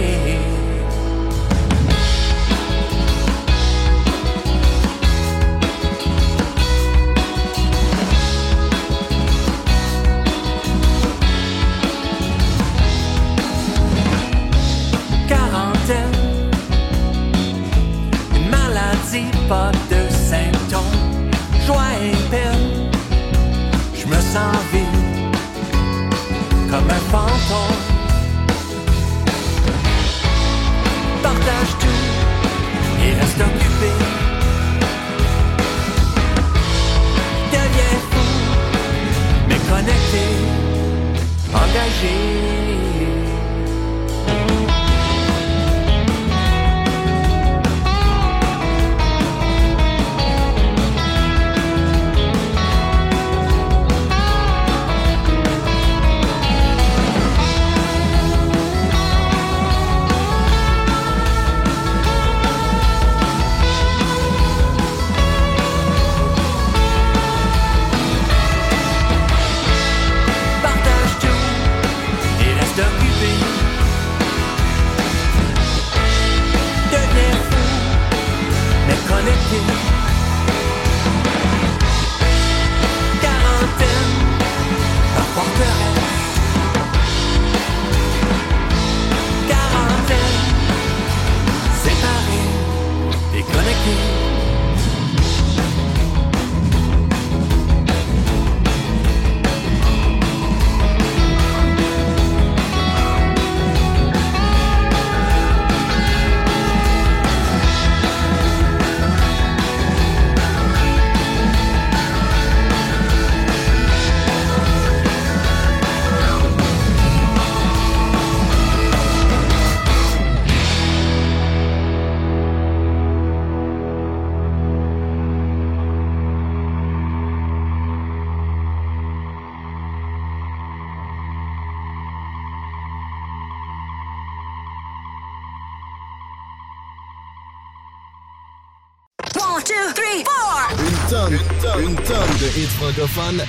Une 141.79 141.95
tonne 141.95 142.37
de 142.41 142.59
hits 142.59 142.73
francophones 142.79 143.43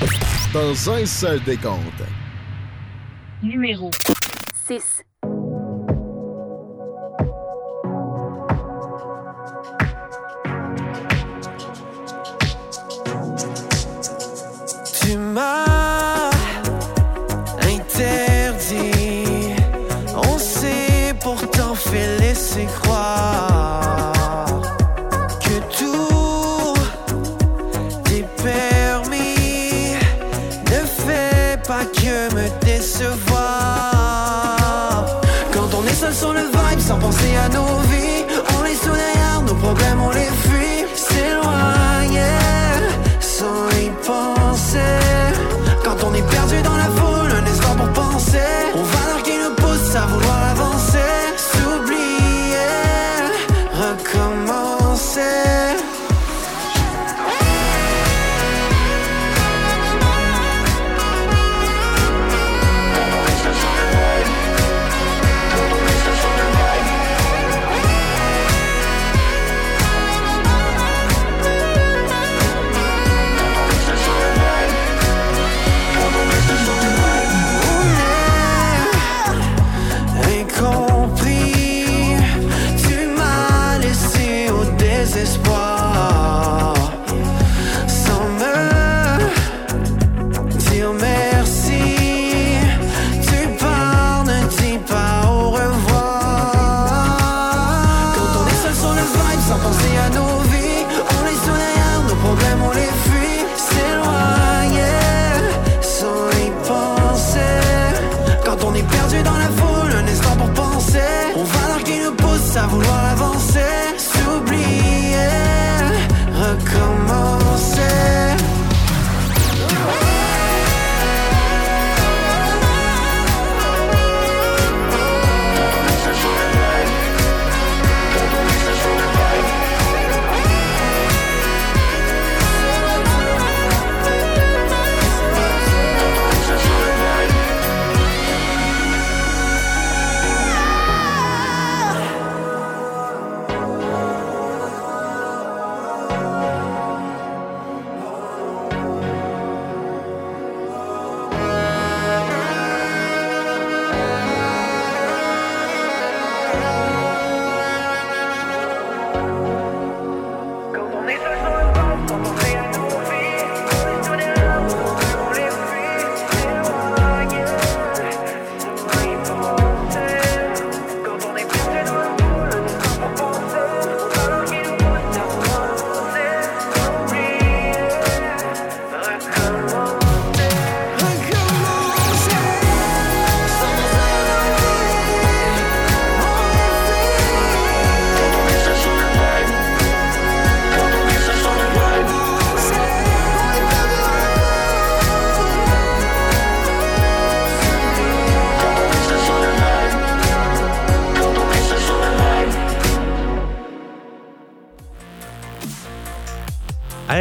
dans 0.53 0.91
un 0.91 1.05
seul 1.05 1.41
décompte. 1.43 2.03
Numéro 3.41 3.89
6. 4.67 5.06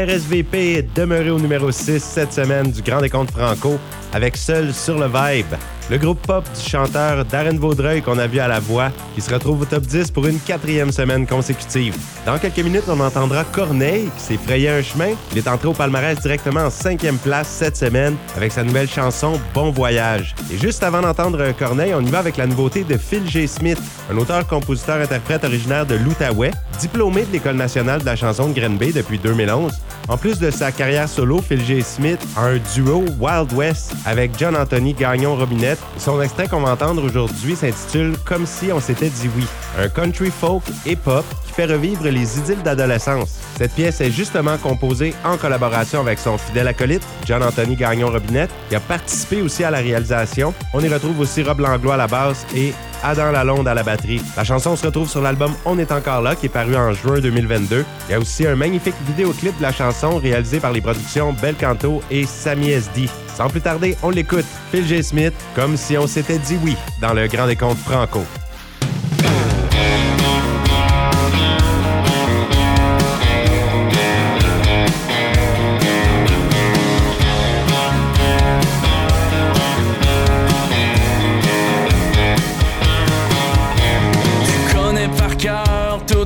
RSVP 0.06 0.54
est 0.54 0.96
demeuré 0.96 1.30
au 1.30 1.38
numéro 1.40 1.72
6 1.72 1.98
cette 1.98 2.32
semaine 2.32 2.70
du 2.70 2.80
Grand 2.80 3.00
Décompte 3.00 3.32
Franco 3.32 3.76
avec 4.12 4.36
Seul 4.36 4.72
sur 4.72 4.96
le 5.00 5.06
Vibe. 5.06 5.56
Le 5.88 5.98
groupe 5.98 6.20
pop 6.26 6.44
du 6.52 6.68
chanteur 6.68 7.24
Darren 7.24 7.58
Vaudreuil 7.58 8.02
qu'on 8.02 8.18
a 8.18 8.26
vu 8.26 8.40
à 8.40 8.48
la 8.48 8.58
voix 8.58 8.90
qui 9.14 9.20
se 9.20 9.32
retrouve 9.32 9.62
au 9.62 9.64
top 9.64 9.84
10 9.84 10.10
pour 10.10 10.26
une 10.26 10.38
quatrième 10.40 10.90
semaine 10.90 11.26
consécutive. 11.26 11.96
Dans 12.24 12.38
quelques 12.38 12.58
minutes, 12.58 12.88
on 12.88 12.98
entendra 12.98 13.44
Corneille 13.44 14.08
qui 14.16 14.22
s'est 14.22 14.36
frayé 14.36 14.68
un 14.68 14.82
chemin. 14.82 15.14
Il 15.32 15.38
est 15.38 15.48
entré 15.48 15.68
au 15.68 15.72
palmarès 15.72 16.18
directement 16.20 16.62
en 16.62 16.70
cinquième 16.70 17.18
place 17.18 17.48
cette 17.48 17.76
semaine 17.76 18.16
avec 18.36 18.50
sa 18.50 18.64
nouvelle 18.64 18.88
chanson 18.88 19.40
Bon 19.54 19.70
Voyage. 19.70 20.34
Et 20.52 20.58
juste 20.58 20.82
avant 20.82 21.02
d'entendre 21.02 21.52
Corneille, 21.58 21.94
on 21.94 22.00
y 22.00 22.10
va 22.10 22.18
avec 22.18 22.36
la 22.36 22.46
nouveauté 22.46 22.82
de 22.82 22.96
Phil 22.96 23.28
G. 23.28 23.46
Smith, 23.46 23.80
un 24.10 24.16
auteur-compositeur-interprète 24.16 25.44
originaire 25.44 25.86
de 25.86 25.94
l'Outaouais, 25.94 26.50
diplômé 26.80 27.24
de 27.24 27.32
l'École 27.32 27.56
nationale 27.56 28.00
de 28.00 28.06
la 28.06 28.16
chanson 28.16 28.48
de 28.48 28.54
Green 28.54 28.76
Bay 28.76 28.92
depuis 28.92 29.18
2011. 29.18 29.72
En 30.08 30.16
plus 30.16 30.38
de 30.38 30.52
sa 30.52 30.70
carrière 30.70 31.08
solo, 31.08 31.42
Phil 31.42 31.64
G. 31.64 31.82
Smith 31.82 32.20
a 32.36 32.44
un 32.46 32.58
duo 32.74 33.04
Wild 33.18 33.52
West 33.54 33.92
avec 34.04 34.38
John 34.38 34.56
Anthony 34.56 34.94
Gagnon-Robinette. 34.94 35.80
Son 35.98 36.22
extrait 36.22 36.46
qu'on 36.46 36.60
va 36.60 36.72
entendre 36.72 37.02
aujourd'hui 37.02 37.56
s'intitule 37.56 38.14
Comme 38.24 38.46
si 38.46 38.70
on 38.72 38.78
s'était 38.78 39.08
dit 39.08 39.28
oui, 39.36 39.44
un 39.76 39.88
country 39.88 40.30
folk 40.30 40.62
et 40.84 40.94
pop 40.94 41.24
qui 41.44 41.52
fait 41.52 41.66
revivre 41.66 42.04
les 42.04 42.38
idylles 42.38 42.62
d'adolescence. 42.62 43.36
Cette 43.58 43.72
pièce 43.72 44.00
est 44.00 44.12
justement 44.12 44.56
composée 44.58 45.12
en 45.24 45.36
collaboration 45.36 46.00
avec 46.00 46.20
son 46.20 46.38
fidèle 46.38 46.68
acolyte, 46.68 47.02
John 47.24 47.42
Anthony 47.42 47.74
Gagnon-Robinette, 47.74 48.50
qui 48.68 48.76
a 48.76 48.80
participé 48.80 49.42
aussi 49.42 49.64
à 49.64 49.72
la 49.72 49.78
réalisation. 49.78 50.54
On 50.72 50.80
y 50.80 50.88
retrouve 50.88 51.18
aussi 51.18 51.42
Rob 51.42 51.58
Langlois 51.58 51.94
à 51.94 51.96
la 51.96 52.06
basse 52.06 52.46
et 52.54 52.72
Adam 53.06 53.30
Lalonde 53.30 53.68
à 53.68 53.74
la 53.74 53.84
batterie. 53.84 54.20
La 54.36 54.42
chanson 54.42 54.74
se 54.74 54.84
retrouve 54.84 55.08
sur 55.08 55.22
l'album 55.22 55.54
On 55.64 55.78
est 55.78 55.92
encore 55.92 56.22
là, 56.22 56.34
qui 56.34 56.46
est 56.46 56.50
paru 56.50 56.74
en 56.76 56.92
juin 56.92 57.20
2022. 57.20 57.84
Il 58.08 58.12
y 58.12 58.14
a 58.14 58.18
aussi 58.18 58.46
un 58.46 58.56
magnifique 58.56 58.96
vidéoclip 59.06 59.56
de 59.56 59.62
la 59.62 59.72
chanson 59.72 60.18
réalisé 60.18 60.58
par 60.58 60.72
les 60.72 60.80
productions 60.80 61.32
Bel 61.32 61.54
Canto 61.54 62.02
et 62.10 62.26
Sammy 62.26 62.70
SD. 62.70 63.08
Sans 63.36 63.48
plus 63.48 63.60
tarder, 63.60 63.96
on 64.02 64.10
l'écoute. 64.10 64.46
Phil 64.72 64.86
G. 64.86 65.02
Smith, 65.02 65.34
comme 65.54 65.76
si 65.76 65.96
on 65.96 66.06
s'était 66.06 66.38
dit 66.38 66.58
oui 66.64 66.76
dans 67.00 67.12
le 67.12 67.28
Grand 67.28 67.46
Décompte 67.46 67.78
Franco. 67.78 68.24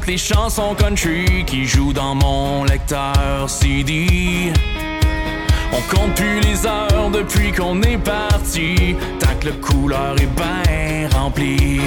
Les 0.06 0.18
chansons 0.18 0.74
country 0.74 1.44
qui 1.46 1.66
jouent 1.66 1.92
dans 1.92 2.14
mon 2.14 2.64
lecteur 2.64 3.48
CD. 3.48 4.52
On 5.72 5.94
compte 5.94 6.14
plus 6.14 6.40
les 6.40 6.66
heures 6.66 7.10
depuis 7.10 7.52
qu'on 7.52 7.80
est 7.82 7.98
parti, 7.98 8.96
tant 9.18 9.34
que 9.40 9.46
le 9.46 9.52
couleur 9.54 10.14
est 10.20 10.26
bien 10.26 11.08
rempli. 11.18 11.80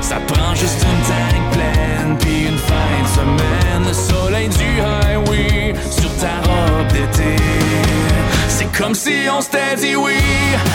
Ça 0.00 0.16
prend 0.26 0.54
juste 0.54 0.82
une 0.82 1.02
tank 1.06 1.52
pleine, 1.52 2.16
puis 2.18 2.46
une 2.46 2.58
fin 2.58 3.02
de 3.02 3.08
semaine, 3.08 3.88
le 3.88 3.94
soleil 3.94 4.48
du 4.48 4.80
highway 4.80 5.74
sur 5.90 6.10
ta 6.16 6.48
robe 6.48 6.88
d'été. 6.92 7.36
C'est 8.58 8.72
comme 8.72 8.94
si 8.94 9.28
on 9.30 9.42
s'était 9.42 9.76
dit 9.76 9.94
oui 9.96 10.16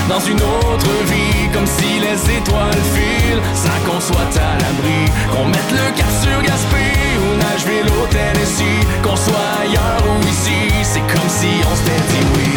dans 0.07 0.19
une 0.19 0.39
autre 0.39 0.91
vie, 1.07 1.49
comme 1.51 1.65
si 1.65 1.99
les 1.99 2.37
étoiles 2.37 2.81
filent 2.93 3.41
sans 3.55 3.89
qu'on 3.89 3.99
soit 3.99 4.33
à 4.37 4.53
l'abri, 4.61 5.09
qu'on 5.31 5.45
mette 5.47 5.71
le 5.71 5.97
cap 5.97 6.11
sur 6.21 6.43
Gaspé 6.43 6.85
ou 7.17 7.37
Nashville 7.37 7.91
au 7.99 8.05
Tennessee, 8.05 8.85
qu'on 9.01 9.15
soit 9.15 9.33
ailleurs 9.63 10.03
ou 10.05 10.27
ici, 10.27 10.71
c'est 10.83 10.99
comme 10.99 11.27
si 11.27 11.47
on 11.71 11.75
s'était 11.75 12.03
dit 12.11 12.25
oui. 12.35 12.49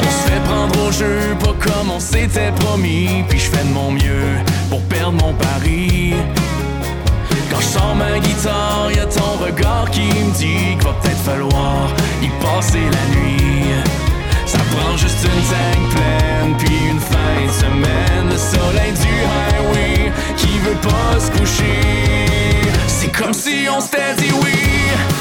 On 0.00 0.10
se 0.10 0.30
fait 0.30 0.42
prendre 0.48 0.88
au 0.88 0.90
jeu, 0.90 1.36
pas 1.38 1.54
comme 1.60 1.90
on 1.90 2.00
s'était 2.00 2.52
promis. 2.60 3.24
Puis 3.28 3.40
je 3.40 3.50
fais 3.50 3.64
de 3.64 3.74
mon 3.74 3.90
mieux 3.90 4.38
pour 4.70 4.80
perdre 4.84 5.22
mon 5.22 5.34
pari. 5.34 6.14
Je 7.60 7.94
ma 7.96 8.18
guitare, 8.18 8.90
y 8.92 8.98
a 8.98 9.06
ton 9.06 9.44
regard 9.44 9.90
qui 9.90 10.02
me 10.02 10.32
dit 10.32 10.76
qu'il 10.76 10.82
va 10.82 10.92
peut-être 10.94 11.22
falloir 11.24 11.88
y 12.22 12.28
passer 12.42 12.80
la 12.96 13.04
nuit. 13.14 13.64
Ça 14.46 14.58
prend 14.72 14.96
juste 14.96 15.24
une 15.24 15.42
tank 15.52 15.94
pleine, 15.94 16.56
puis 16.58 16.76
une 16.90 17.00
fin 17.00 17.46
de 17.46 17.52
semaine. 17.52 18.26
Le 18.30 18.38
soleil 18.38 18.92
du 18.92 19.14
highway 19.38 20.12
qui 20.36 20.58
veut 20.60 20.80
pas 20.82 21.20
se 21.20 21.30
coucher. 21.30 21.80
C'est 22.86 23.12
comme 23.12 23.34
si 23.34 23.66
on 23.70 23.80
s'était 23.80 24.14
dit 24.16 24.32
oui 24.42 24.60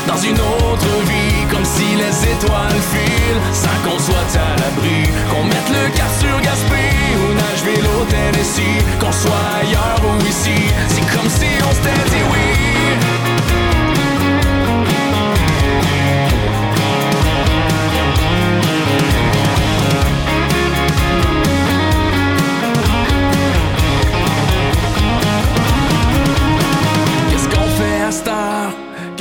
dans 0.07 0.17
une 0.17 0.39
autre 0.39 0.87
vie, 1.07 1.28
si 1.75 1.95
les 1.95 2.15
étoiles 2.33 2.81
filent 2.91 3.41
sans 3.53 3.77
qu'on 3.83 3.99
soit 3.99 4.31
à 4.35 4.49
l'abri. 4.59 5.03
Qu'on 5.29 5.43
mette 5.43 5.69
le 5.69 5.83
cap 5.95 6.11
sur 6.19 6.35
Gaspé 6.41 6.83
ou 7.21 7.33
Nashville 7.41 7.87
au 7.97 8.05
Tennessee, 8.05 8.81
qu'on 8.99 9.11
soit 9.11 9.47
ailleurs 9.61 10.01
ou 10.09 10.15
ici. 10.25 10.59
C'est 10.87 11.07
comme 11.13 11.29
si 11.29 11.49
on 11.67 11.73
s'était 11.73 12.09
dit 12.11 12.23
oui. 12.31 12.38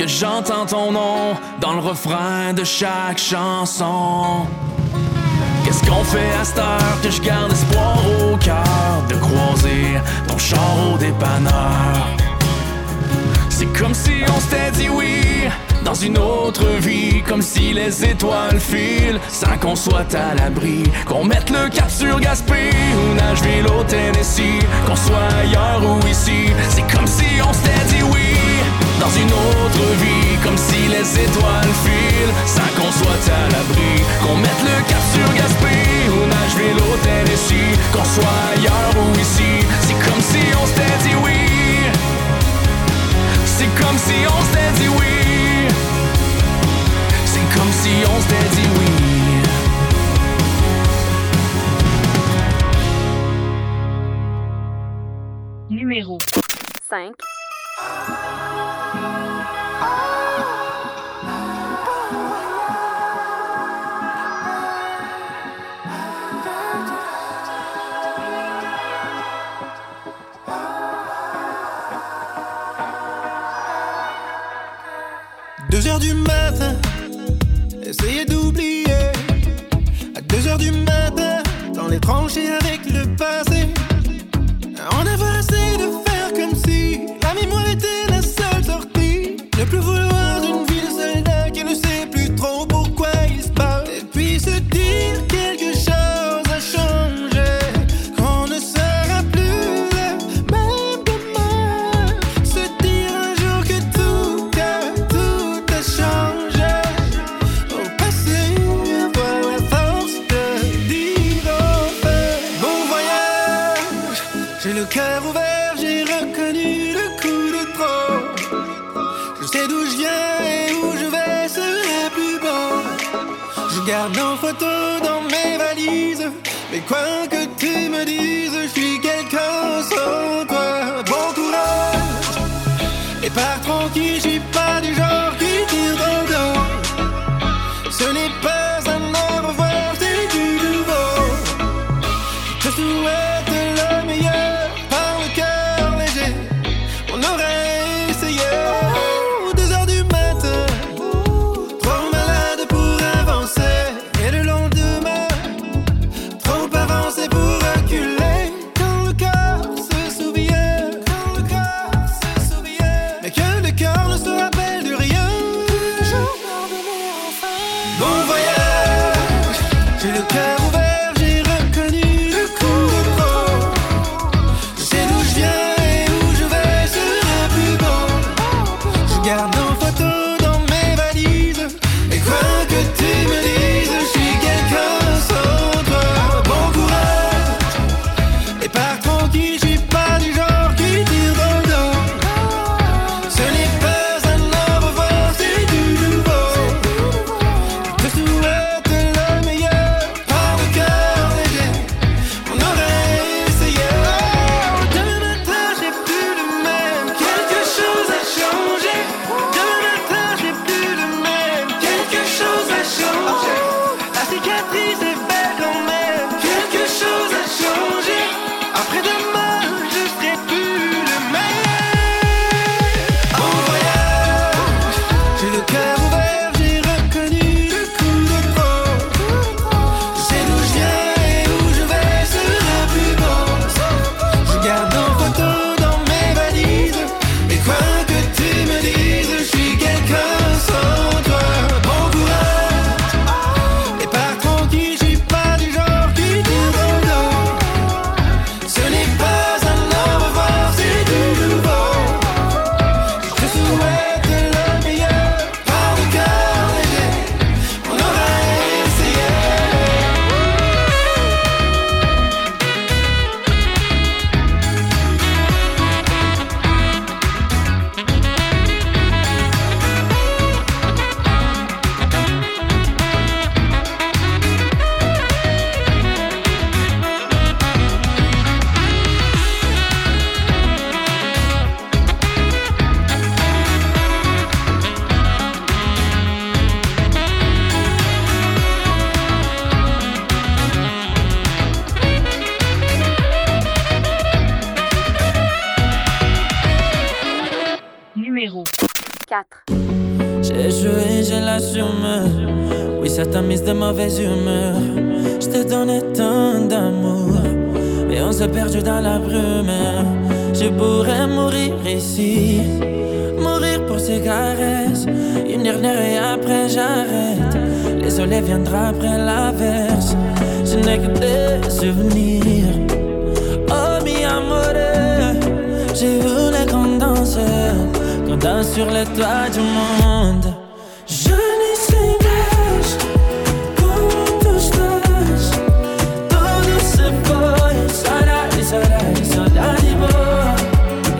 j'entends 0.09 0.65
ton 0.65 0.91
nom 0.91 1.35
dans 1.61 1.73
le 1.73 1.79
refrain 1.79 2.53
de 2.53 2.63
chaque 2.63 3.19
chanson. 3.19 4.47
Qu'est-ce 5.63 5.83
qu'on 5.87 6.03
fait 6.03 6.33
à 6.39 6.43
cette 6.43 6.57
heure 6.57 7.01
que 7.03 7.11
je 7.11 7.21
garde 7.21 7.51
espoir 7.51 7.97
au 8.21 8.35
cœur 8.37 9.03
de 9.07 9.15
croiser 9.15 9.99
ton 10.27 10.37
char 10.37 10.59
au 10.91 10.97
dépanneur? 10.97 12.17
C'est 13.49 13.71
comme 13.77 13.93
si 13.93 14.23
on 14.35 14.39
s'était 14.39 14.71
dit 14.71 14.89
oui 14.89 15.21
dans 15.85 15.93
une 15.93 16.17
autre 16.17 16.65
vie, 16.79 17.21
comme 17.23 17.41
si 17.41 17.73
les 17.73 18.03
étoiles 18.03 18.59
filent 18.59 19.19
sans 19.29 19.57
qu'on 19.57 19.75
soit 19.75 20.13
à 20.13 20.35
l'abri, 20.35 20.83
qu'on 21.05 21.23
mette 21.23 21.49
le 21.49 21.69
cap 21.69 21.89
sur 21.89 22.19
Gaspé 22.19 22.71
ou 22.95 23.13
Nashville 23.15 23.67
au 23.67 23.83
Tennessee, 23.83 24.59
qu'on 24.85 24.95
soit 24.95 25.33
ailleurs 25.41 25.81
ou 25.83 26.05
ici. 26.07 26.51
C'est 26.69 26.87
comme 26.93 27.07
si 27.07 27.41
on 27.47 27.53
s'était 27.53 27.95
dit 27.95 28.03
oui 28.11 28.48
dans 28.99 29.09
une 29.09 29.31
autre 29.31 29.85
vie, 30.01 30.37
comme 30.43 30.57
si 30.57 30.87
les 30.87 31.07
étoiles 31.23 31.73
filent, 31.83 32.33
sans 32.45 32.69
qu'on 32.75 32.91
soit 32.91 33.23
à 33.33 33.49
l'abri, 33.51 34.03
qu'on 34.21 34.35
mette 34.35 34.63
le 34.63 34.77
cap 34.89 35.03
sur 35.13 35.27
Gaspé 35.35 35.77
ou 36.11 36.25
Nashville 36.27 36.79
au 36.91 36.97
Tennessee, 36.97 37.77
qu'on 37.93 38.05
soit 38.05 38.39
ailleurs 38.53 38.93
ou 38.97 39.19
ici, 39.19 39.65
c'est 39.81 39.99
comme 40.05 40.21
si 40.21 40.43
on 40.61 40.65
s'était 40.65 40.99
dit 41.03 41.15
oui, 41.23 41.39
c'est 43.45 43.71
comme 43.81 43.97
si 43.97 44.17
on 44.27 44.41
s'était 44.45 44.73
dit 44.79 44.89
oui, 44.99 45.67
c'est 47.25 47.57
comme 47.57 47.71
si 47.71 47.93
on 48.05 48.21
s'était 48.21 48.49
dit 48.55 48.69
oui. 48.79 48.85
numéro 55.69 56.17
5 56.89 57.13
heures 75.99 76.05
du 76.05 76.13
matin, 76.13 76.75
essayez 77.83 78.25
d'oublier. 78.25 78.85
À 80.15 80.21
2 80.21 80.47
heures 80.47 80.57
du 80.57 80.71
matin, 80.71 81.43
dans 81.73 81.87
les 81.87 81.99
tranchées 81.99 82.49
avec 82.61 82.85
le 82.85 83.15
passé. 83.15 83.48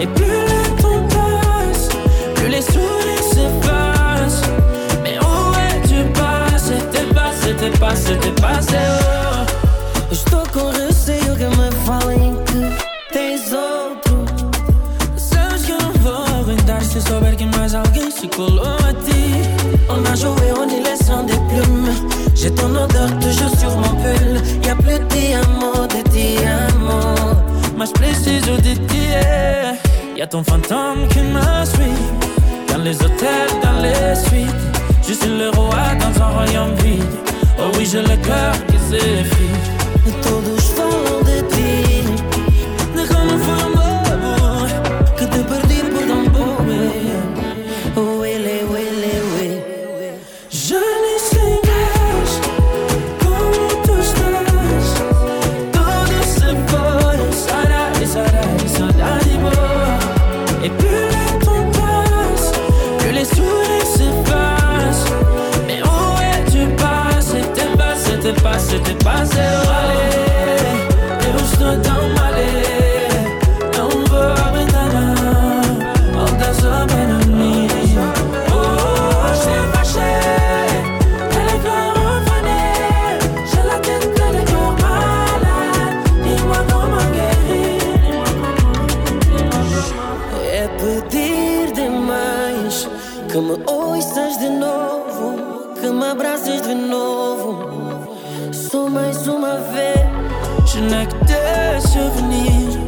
Et 0.01 0.07
plus 0.07 0.25
le 0.25 0.81
temps 0.81 1.03
passe, 1.09 1.89
plus 2.35 2.47
les 2.47 2.61
sourires 2.61 3.23
s'effacent. 3.33 4.43
Mais 5.03 5.17
où 5.19 5.53
es-tu 5.67 6.03
passé? 6.13 6.75
T'es 6.91 7.13
passé, 7.13 7.53
t'es 7.59 7.77
passé, 7.77 8.17
t'es 8.21 8.41
passé, 8.41 8.77
oh. 8.77 10.11
Estou 10.11 10.43
com 10.53 10.71
receio 10.71 11.35
que 11.35 11.49
me 11.57 11.69
falem 11.85 12.37
que 12.45 12.61
tens 13.11 13.51
outro. 13.51 14.25
Sabes 15.17 15.65
que 15.65 15.73
eu 15.73 15.77
não 15.77 15.91
vou 16.01 16.23
aguentar 16.39 16.81
se 16.81 17.01
souber 17.01 17.35
que 17.35 17.45
mais 17.57 17.75
alguém 17.75 18.09
se 18.09 18.27
colou 18.29 18.63
a 18.87 18.93
ti. 19.03 19.43
On 19.89 20.05
a 20.09 20.15
joué, 20.15 20.53
on 20.57 20.69
est 20.69 20.81
laissant 20.81 21.23
des 21.23 21.39
plumes. 21.49 21.93
J'ai 22.33 22.51
ton 22.51 22.73
odeur 22.73 23.09
toujours 23.19 23.51
sur 23.59 23.75
mon 23.75 23.95
pull. 24.01 24.41
Y'a 24.65 24.75
plus 24.75 24.99
de 24.99 25.05
diamants. 25.09 25.58
Mas 27.79 27.93
preciso 27.93 28.57
de 28.57 28.75
ti, 28.75 29.07
é. 29.07 29.73
Y'a 30.17 30.27
ton 30.27 30.43
fantôme 30.43 31.07
qui 31.07 31.19
me 31.19 31.39
suit. 31.63 32.03
Dans 32.67 32.83
les 32.83 32.97
hôtels, 33.01 33.53
dans 33.63 33.81
les 33.81 34.15
suites. 34.15 34.53
Je 35.07 35.13
suis 35.13 35.37
le 35.37 35.49
roi 35.51 35.77
dans 35.97 36.21
un 36.21 36.27
royaume 36.27 36.75
vide. 36.83 37.05
Oh 37.57 37.71
oui, 37.77 37.87
j'ai 37.89 38.01
le 38.01 38.17
cœur 38.17 38.53
qui 38.67 38.77
s'effrite. 38.89 39.65
E 40.05 40.11
todos 40.21 40.65
falam 40.75 41.23
de 41.23 41.39
ti. 41.47 41.83
De 41.83 41.88
pedir 91.09 91.71
demais 91.73 92.87
que 93.27 93.37
me 93.37 93.57
ouças 93.67 94.37
de 94.37 94.49
novo, 94.49 95.73
que 95.81 95.89
me 95.89 96.05
abraces 96.05 96.61
de 96.61 96.73
novo. 96.73 97.69
Só 98.51 98.89
mais 98.89 99.27
uma 99.27 99.55
vez. 99.73 100.07
Je 100.65 100.79
n'ai 100.79 101.05
que 101.07 101.15
des 101.25 101.81
souvenirs 101.87 102.79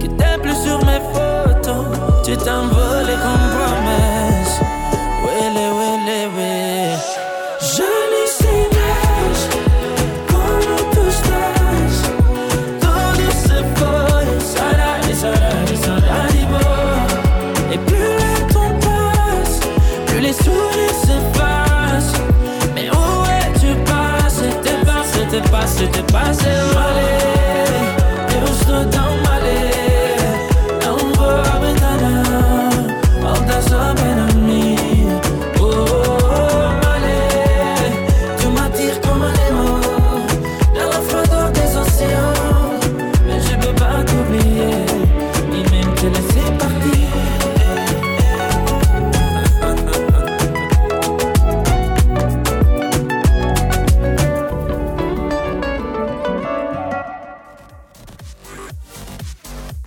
qui 0.00 0.08
plus 0.42 0.56
sur 0.56 0.78
mes 0.84 1.00
photos. 1.12 1.86
Tu 2.24 2.36
t'envolais 2.36 3.18
comme 3.22 3.43
t'es 25.88 26.02
passé, 26.12 26.44
t'es 26.44 26.74
passé. 26.74 27.23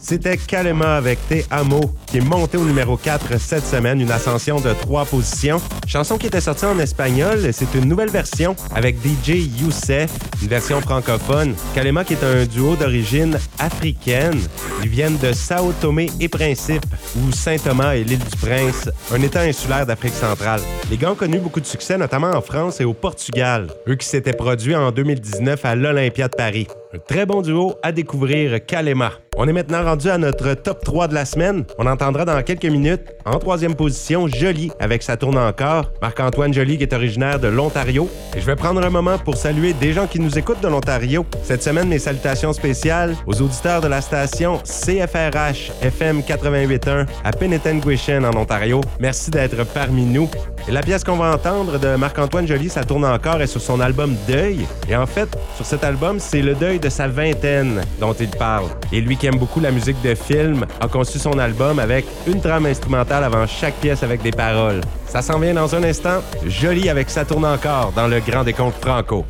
C'était 0.10 0.38
Kalema 0.38 0.96
avec 0.96 1.20
Te 1.28 1.36
Amo, 1.50 1.82
qui 2.06 2.20
est 2.20 2.22
monté 2.22 2.56
au 2.56 2.64
numéro 2.64 2.96
4 2.96 3.38
cette 3.42 3.66
semaine, 3.66 4.00
une 4.00 4.10
ascension 4.10 4.62
de 4.62 4.72
trois 4.72 5.04
positions. 5.04 5.60
Chanson 5.86 6.18
qui 6.18 6.28
était 6.28 6.40
sortie 6.40 6.64
en 6.64 6.80
espagnol, 6.80 7.50
c'est 7.52 7.76
une 7.76 7.90
nouvelle 7.90 8.10
version 8.10 8.56
avec 8.74 8.96
DJ 9.06 9.50
Youssef, 9.60 10.10
une 10.42 10.48
version 10.48 10.80
francophone. 10.80 11.56
Kalema 11.76 12.06
qui 12.06 12.14
est 12.14 12.24
un 12.24 12.46
duo 12.46 12.78
d'origine 12.78 13.38
africaine. 13.60 14.40
Ils 14.82 14.88
viennent 14.88 15.18
de 15.18 15.34
Sao 15.34 15.74
Tomé 15.82 16.10
et 16.22 16.30
Principe, 16.30 16.86
ou 17.16 17.32
Saint-Thomas 17.32 17.96
et 17.96 18.04
l'île 18.04 18.20
du 18.20 18.38
Prince, 18.38 18.90
un 19.12 19.22
état 19.22 19.42
insulaire 19.42 19.86
d'Afrique 19.86 20.14
centrale. 20.14 20.62
Les 20.90 20.98
gars 20.98 21.12
ont 21.12 21.16
connu 21.16 21.40
beaucoup 21.40 21.60
de 21.60 21.66
succès, 21.66 21.98
notamment 21.98 22.32
en 22.32 22.42
France 22.42 22.82
et 22.82 22.86
au 22.86 22.94
Portugal, 22.94 23.68
eux 23.88 23.96
qui 23.96 24.08
s'étaient 24.08 24.34
produits 24.34 24.76
en 24.76 24.92
2019 24.92 25.64
à 25.66 25.76
l'Olympia 25.76 26.28
de 26.28 26.36
Paris. 26.36 26.68
Un 26.94 27.00
très 27.00 27.26
bon 27.26 27.42
duo 27.42 27.76
à 27.84 27.92
découvrir, 27.92 28.66
Kalema. 28.66 29.12
On 29.40 29.48
est 29.48 29.54
maintenant 29.54 29.84
rendu 29.84 30.10
à 30.10 30.18
notre 30.18 30.56
top 30.56 30.84
3 30.84 31.10
de 31.10 31.14
la 31.14 31.26
semaine. 31.26 31.64
On 31.78 31.86
entendra 31.86 32.26
dans 32.26 32.42
quelques 32.42 32.66
minutes, 32.66 33.04
en 33.26 33.38
troisième 33.38 33.76
position, 33.76 34.28
Jolie 34.28 34.72
avec 34.80 35.04
sa 35.04 35.16
tourne 35.16 35.38
encore. 35.38 35.92
Marc-Antoine 36.02 36.54
Jolie 36.54 36.78
qui 36.78 36.84
est 36.84 36.94
originaire 36.94 37.40
de 37.40 37.48
l'Ontario. 37.48 38.10
Et 38.36 38.42
je 38.42 38.46
vais 38.46 38.56
prendre 38.56 38.84
un 38.84 38.90
moment 38.90 39.20
pour 39.20 39.38
saluer 39.38 39.74
des 39.74 39.94
gens 39.94 40.08
qui 40.08 40.20
nous 40.20 40.40
écoutent 40.40 40.62
de 40.62 40.68
l'Ontario. 40.68 41.24
Cette 41.44 41.62
semaine, 41.62 41.88
mes 41.88 42.00
salutations 42.00 42.52
spéciales 42.52 43.16
aux 43.28 43.40
auditeurs 43.42 43.82
de 43.82 43.88
la 43.88 44.02
station 44.02 44.58
CFRH 44.64 45.72
FM 45.84 46.22
88.1 46.22 46.97
à 47.24 47.32
Penetanguishene 47.32 48.26
en 48.26 48.36
Ontario. 48.36 48.82
Merci 49.00 49.32
d'être 49.32 49.66
parmi 49.66 50.04
nous. 50.04 50.30
Et 50.68 50.72
la 50.72 50.82
pièce 50.82 51.04
qu'on 51.04 51.16
va 51.16 51.34
entendre 51.34 51.80
de 51.80 51.96
Marc-Antoine 51.96 52.48
Joly, 52.48 52.70
ça 52.70 52.84
tourne 52.84 53.06
encore, 53.06 53.42
est 53.42 53.48
sur 53.48 53.62
son 53.62 53.80
album 53.80 54.16
Deuil. 54.28 54.66
Et 54.90 54.96
en 54.96 55.06
fait, 55.06 55.30
sur 55.56 55.66
cet 55.66 55.84
album, 55.84 56.20
c'est 56.20 56.42
le 56.42 56.56
deuil 56.56 56.80
de 56.80 56.90
sa 56.90 57.08
vingtaine 57.08 57.82
dont 58.00 58.14
il 58.14 58.30
parle. 58.30 58.68
Et 58.92 59.02
lui 59.02 59.18
qui 59.18 59.28
aime 59.28 59.38
beaucoup 59.38 59.60
la 59.60 59.72
musique 59.72 60.02
de 60.02 60.16
film, 60.16 60.66
a 60.82 60.88
conçu 60.88 61.20
son 61.20 61.40
album 61.40 61.80
avec 61.80 62.06
une 62.28 62.42
trame 62.42 62.66
instrumentale 62.66 63.24
avant 63.24 63.48
chaque 63.48 63.76
pièce 63.76 64.04
avec 64.04 64.22
des 64.22 64.32
paroles. 64.32 64.82
Ça 65.08 65.22
s'en 65.22 65.40
vient 65.40 65.54
dans 65.54 65.74
un 65.74 65.84
instant. 65.84 66.22
Jolie 66.46 66.90
avec 66.90 67.10
Ça 67.10 67.26
tourne 67.26 67.46
encore 67.46 67.94
dans 67.96 68.08
le 68.08 68.20
Grand 68.20 68.44
Décompte 68.44 68.80
Franco. 68.82 69.26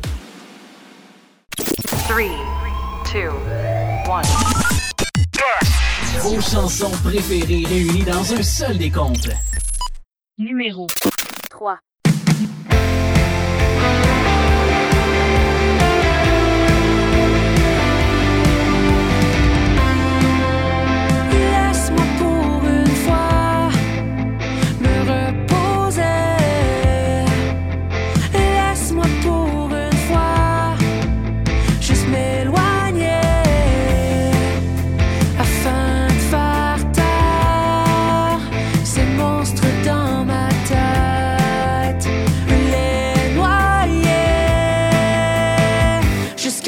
3, 2.08 2.18
2, 3.12 3.28
1. 4.10 4.47
Vos 6.22 6.40
chansons 6.40 6.90
préférées 7.04 7.64
réunies 7.64 8.04
dans 8.04 8.32
un 8.34 8.42
seul 8.42 8.76
décompte. 8.76 9.30
Numéro 10.36 10.86
3. 11.48 11.78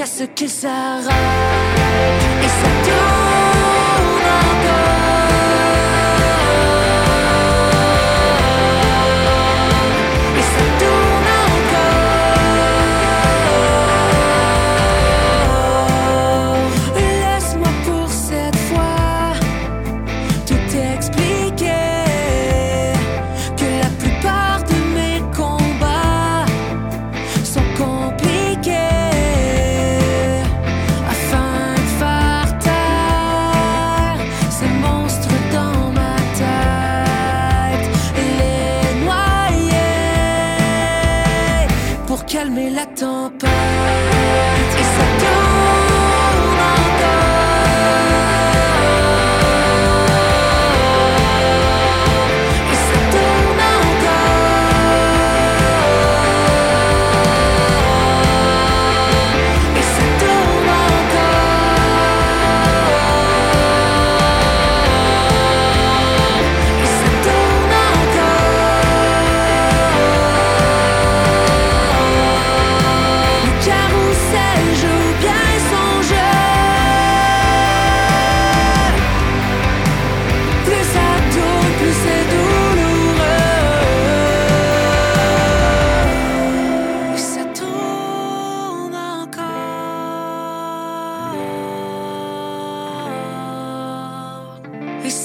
jusqu'à 0.00 0.06
ce 0.06 0.24
qu'il 0.24 0.48
s'arrête. 0.48 1.10
Et 2.42 2.48
ça. 2.48 3.19
La 42.72 42.86
tempête. 42.86 43.59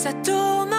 ça 0.06 0.14
tourne. 0.14 0.75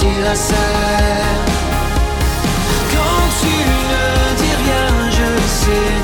s'il 0.00 0.22
la 0.22 0.34
serre. 0.34 1.44
Quand 2.92 3.26
tu 3.40 3.54
ne 3.80 4.04
dis 4.40 4.54
rien, 4.62 4.88
je 5.18 5.30
sais. 5.60 5.99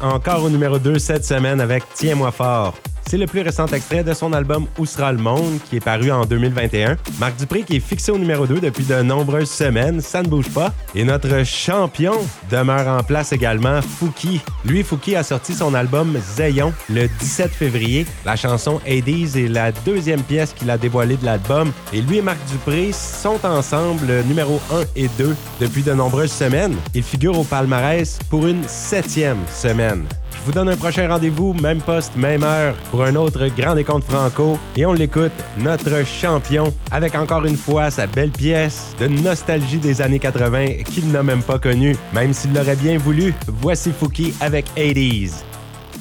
Encore 0.00 0.44
au 0.44 0.50
numéro 0.50 0.78
2 0.78 0.98
cette 0.98 1.24
semaine 1.24 1.60
avec 1.60 1.84
Tiens-moi 1.94 2.30
fort. 2.30 2.74
C'est 3.12 3.18
le 3.18 3.26
plus 3.26 3.42
récent 3.42 3.66
extrait 3.66 4.02
de 4.02 4.14
son 4.14 4.32
album 4.32 4.64
Où 4.78 4.86
sera 4.86 5.12
le 5.12 5.18
monde 5.18 5.58
qui 5.68 5.76
est 5.76 5.84
paru 5.84 6.10
en 6.10 6.24
2021. 6.24 6.96
Marc 7.20 7.36
Dupré 7.36 7.62
qui 7.62 7.76
est 7.76 7.80
fixé 7.80 8.10
au 8.10 8.16
numéro 8.16 8.46
2 8.46 8.58
depuis 8.58 8.84
de 8.84 9.02
nombreuses 9.02 9.50
semaines, 9.50 10.00
ça 10.00 10.22
ne 10.22 10.28
bouge 10.28 10.48
pas. 10.48 10.72
Et 10.94 11.04
notre 11.04 11.44
champion 11.44 12.14
demeure 12.50 12.88
en 12.88 13.02
place 13.02 13.34
également, 13.34 13.82
Fouki. 13.82 14.40
Lui, 14.64 14.82
Fouki 14.82 15.14
a 15.14 15.22
sorti 15.22 15.52
son 15.52 15.74
album 15.74 16.18
Zayon 16.18 16.72
le 16.88 17.06
17 17.06 17.50
février. 17.50 18.06
La 18.24 18.34
chanson 18.34 18.80
Hades 18.86 19.36
est 19.36 19.50
la 19.50 19.72
deuxième 19.72 20.22
pièce 20.22 20.54
qu'il 20.54 20.70
a 20.70 20.78
dévoilée 20.78 21.18
de 21.18 21.26
l'album. 21.26 21.70
Et 21.92 22.00
lui 22.00 22.16
et 22.16 22.22
Marc 22.22 22.38
Dupré 22.50 22.92
sont 22.92 23.44
ensemble 23.44 24.22
numéro 24.26 24.58
1 24.72 24.84
et 24.96 25.08
2 25.18 25.36
depuis 25.60 25.82
de 25.82 25.92
nombreuses 25.92 26.32
semaines. 26.32 26.76
Ils 26.94 27.02
figurent 27.02 27.38
au 27.38 27.44
palmarès 27.44 28.18
pour 28.30 28.46
une 28.46 28.66
septième 28.66 29.40
semaine. 29.54 30.06
Je 30.34 30.46
vous 30.46 30.52
donne 30.52 30.68
un 30.68 30.76
prochain 30.76 31.08
rendez-vous, 31.08 31.52
même 31.54 31.80
poste, 31.80 32.16
même 32.16 32.42
heure, 32.42 32.74
pour 32.90 33.04
un 33.04 33.14
autre 33.14 33.46
grand 33.56 33.74
décompte 33.74 34.10
franco. 34.10 34.58
Et 34.76 34.84
on 34.84 34.92
l'écoute, 34.92 35.32
notre 35.58 36.04
champion, 36.04 36.72
avec 36.90 37.14
encore 37.14 37.44
une 37.44 37.56
fois 37.56 37.90
sa 37.90 38.06
belle 38.06 38.30
pièce 38.30 38.94
de 38.98 39.06
nostalgie 39.06 39.78
des 39.78 40.02
années 40.02 40.18
80 40.18 40.82
qu'il 40.84 41.10
n'a 41.12 41.22
même 41.22 41.42
pas 41.42 41.58
connue, 41.58 41.96
même 42.12 42.32
s'il 42.32 42.52
l'aurait 42.52 42.76
bien 42.76 42.98
voulu. 42.98 43.34
Voici 43.46 43.92
Fouki 43.92 44.34
avec 44.40 44.66
80s. 44.76 45.44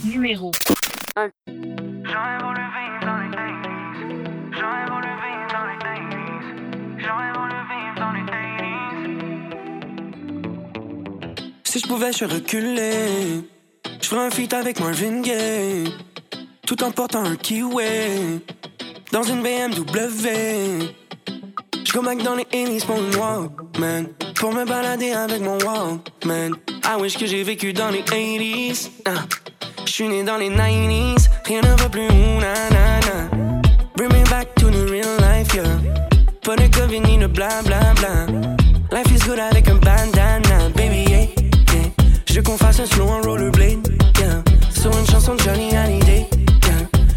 Numéro 0.06 0.52
1. 1.16 1.30
Si 11.64 11.80
je 11.80 11.88
pouvais, 11.88 12.12
je 12.12 12.26
reculer. 12.26 13.46
Je 14.02 14.08
ferais 14.08 14.26
un 14.26 14.30
feat 14.32 14.54
avec 14.54 14.80
Marvin 14.80 15.22
Gaye. 15.22 15.93
Tout 16.66 16.84
en 16.84 16.91
portant 16.91 17.24
un 17.24 17.36
kiwi. 17.36 18.41
Dans 19.12 19.24
une 19.24 19.41
BMW. 19.41 20.91
Je 21.84 21.99
back 21.99 22.24
dans 22.24 22.36
les 22.36 22.43
80s 22.45 22.86
pour 22.86 22.97
une 22.97 23.16
Walkman. 23.16 24.06
Pour 24.36 24.54
me 24.54 24.66
balader 24.66 25.12
avec 25.12 25.41
mon 25.41 25.58
Walkman. 25.60 26.56
I 26.84 27.02
wish 27.02 27.18
que 27.18 27.26
j'ai 27.26 27.43
vécu 27.43 27.74
dans 27.74 27.89
les 27.89 28.02
80s. 28.02 28.89
Ah. 29.06 29.26
Je 29.86 29.91
suis 29.91 30.08
né 30.08 30.24
dans 30.24 30.38
les 30.38 30.49
90s. 30.49 31.28
Rien 31.45 31.62
ne 31.62 31.82
va 31.82 31.89
plus, 31.89 32.08
ouh, 32.08 32.39
na 32.39 32.54
na 32.70 32.99
na. 33.02 33.30
Bring 33.95 34.12
me 34.14 34.24
back 34.30 34.56
to 34.56 34.70
the 34.70 34.89
real 34.89 35.18
life, 35.20 35.54
yeah. 35.54 35.66
Pas 36.43 36.56
de 36.56 36.68
Covid 36.68 37.02
ni 37.02 37.18
de 37.18 37.28
bla 37.28 37.62
bla 37.66 37.93
bla. 37.95 38.26
Life 38.91 39.12
is 39.12 39.28
good 39.28 39.39
avec 39.39 39.68
un 39.68 39.76
bandana, 39.76 40.70
baby, 40.76 41.10
yeah, 41.10 41.20
yeah. 41.74 41.91
Je 42.26 42.36
veux 42.36 42.41
qu'on 42.41 42.58
fasse 42.58 42.80
un 42.80 42.86
slow 42.86 43.08
en 43.08 43.22
rollerblade. 43.22 43.91
Sur 44.82 44.98
une 44.98 45.06
chanson 45.06 45.36
de 45.36 45.42
Johnny 45.42 45.76
Hallyday, 45.76 46.28
yeah. 46.66 46.74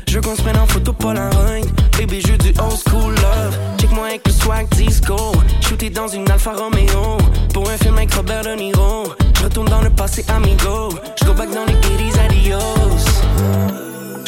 Je 0.06 0.16
veux 0.16 0.20
qu'on 0.20 0.36
se 0.36 0.42
prenne 0.42 0.58
en 0.58 0.66
photo 0.66 0.92
Polaroid, 0.92 1.64
baby, 1.96 2.20
je 2.20 2.34
du 2.34 2.50
old 2.60 2.76
school 2.86 3.14
love. 3.14 3.58
Check-moi 3.78 4.08
avec 4.08 4.26
le 4.26 4.32
swag 4.32 4.68
disco, 4.68 5.16
shooté 5.62 5.88
dans 5.88 6.06
une 6.06 6.30
Alfa 6.30 6.52
Romeo. 6.52 7.16
Pour 7.54 7.70
un 7.70 7.78
film 7.78 7.96
avec 7.96 8.12
Robert 8.12 8.42
De 8.42 8.50
Niro, 8.50 9.04
je 9.38 9.44
retourne 9.44 9.68
dans 9.70 9.80
le 9.80 9.88
passé, 9.88 10.26
amigo. 10.28 10.90
Je 11.18 11.24
go 11.24 11.32
back 11.32 11.54
dans 11.54 11.64
les 11.64 11.72
80s, 11.72 12.18
adios. 12.26 12.58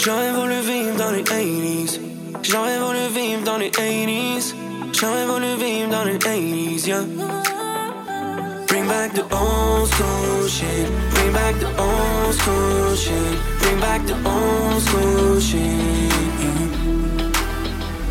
J'aurais 0.03 0.33
voulu 0.33 0.59
vivre 0.63 0.97
dans 0.97 1.11
les 1.11 1.23
80s. 1.23 2.01
J'aurais 2.43 2.79
voulu 2.79 3.01
vivre 3.15 3.45
dans 3.45 3.59
les 3.59 3.69
80s. 3.69 4.55
J'aurais 4.99 5.27
voulu 5.27 5.63
vivre 5.63 5.91
dans 5.91 6.05
les 6.05 6.17
80s, 6.17 6.87
yeah. 6.87 7.01
Bring 8.77 8.89
back 8.89 9.13
the 9.13 9.23
old 9.35 9.89
school 9.89 10.49
shit. 10.49 10.91
Bring 11.15 11.33
back 11.33 11.59
the 11.59 11.69
old 11.81 12.35
school 12.35 12.95
shit. 12.95 13.39
Bring 13.61 13.81
back 13.81 14.05
the 14.05 14.15
old 14.29 14.83
school 14.83 15.41
shit. 15.41 16.77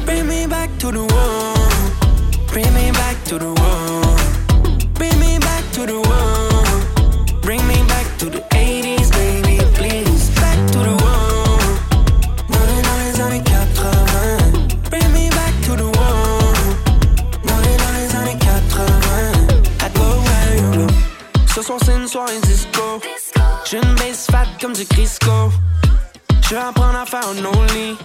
Bring 0.07 0.27
me 0.27 0.47
back 0.47 0.75
to 0.79 0.91
the 0.91 1.05
world. 1.13 2.47
Bring 2.47 2.73
me 2.73 2.89
back 2.91 3.23
to 3.25 3.37
the 3.37 3.53
world. 3.53 4.95
Bring 4.95 5.19
me 5.19 5.37
back 5.37 5.63
to 5.73 5.85
the 5.85 6.01
world. 6.01 7.41
Bring 7.43 7.61
me 7.67 7.83
back 7.87 8.17
to 8.17 8.31
the 8.31 8.54
soir, 21.65 21.79
c'est 21.83 21.95
une 21.95 22.07
soirée 22.07 22.39
disco. 22.43 23.01
J'ai 23.65 23.77
une 23.77 23.95
base 23.95 24.27
fat 24.29 24.45
comme 24.61 24.73
du 24.73 24.85
Crisco. 24.85 25.51
Je 26.43 26.49
vais 26.49 26.61
apprendre 26.61 26.99
à 26.99 27.05
faire 27.05 27.27
un 27.27 27.43
only. 27.43 27.97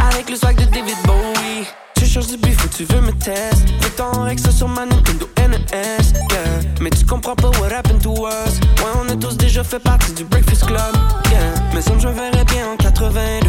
Avec 0.00 0.28
le 0.28 0.36
swag 0.36 0.56
de 0.56 0.64
David 0.64 0.96
Bowie. 1.06 1.66
Tu 1.96 2.04
cherches 2.04 2.26
du 2.26 2.36
bif 2.36 2.62
ou 2.62 2.68
tu 2.68 2.84
veux 2.84 3.00
me 3.00 3.12
test. 3.12 3.64
Fais 3.80 3.90
ton 3.90 4.26
ex 4.26 4.50
sur 4.50 4.68
ma 4.68 4.84
Nintendo 4.84 5.26
NES. 5.38 5.72
Yeah. 5.72 6.60
Mais 6.80 6.90
tu 6.90 7.06
comprends 7.06 7.34
pas 7.34 7.48
what 7.58 7.72
happened 7.72 8.02
to 8.02 8.12
us. 8.26 8.60
Ouais, 8.78 8.92
on 9.02 9.08
a 9.08 9.16
tous 9.16 9.36
déjà 9.36 9.64
fait 9.64 9.78
partie 9.78 10.12
du 10.12 10.24
Breakfast 10.24 10.66
Club. 10.66 10.94
Yeah. 11.30 11.40
Mais 11.74 11.80
ça, 11.80 11.92
je 11.98 12.08
verrais 12.08 12.44
bien 12.44 12.72
en 12.72 12.76
82. 12.76 13.48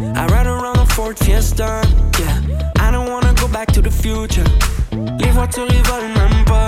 I 0.00 0.26
ride 0.30 0.46
around 0.46 0.76
a 0.76 0.86
Ford 0.86 1.14
Fiesta. 1.20 1.80
Yeah. 2.20 2.88
I 2.88 2.92
don't 2.92 3.10
wanna 3.10 3.34
go 3.40 3.48
back 3.48 3.72
to 3.72 3.80
the 3.82 3.90
future. 3.90 4.44
Les 5.18 5.30
voitures, 5.30 5.66
ils 5.68 5.82
volent 5.82 6.14
même 6.14 6.44
pas. 6.44 6.67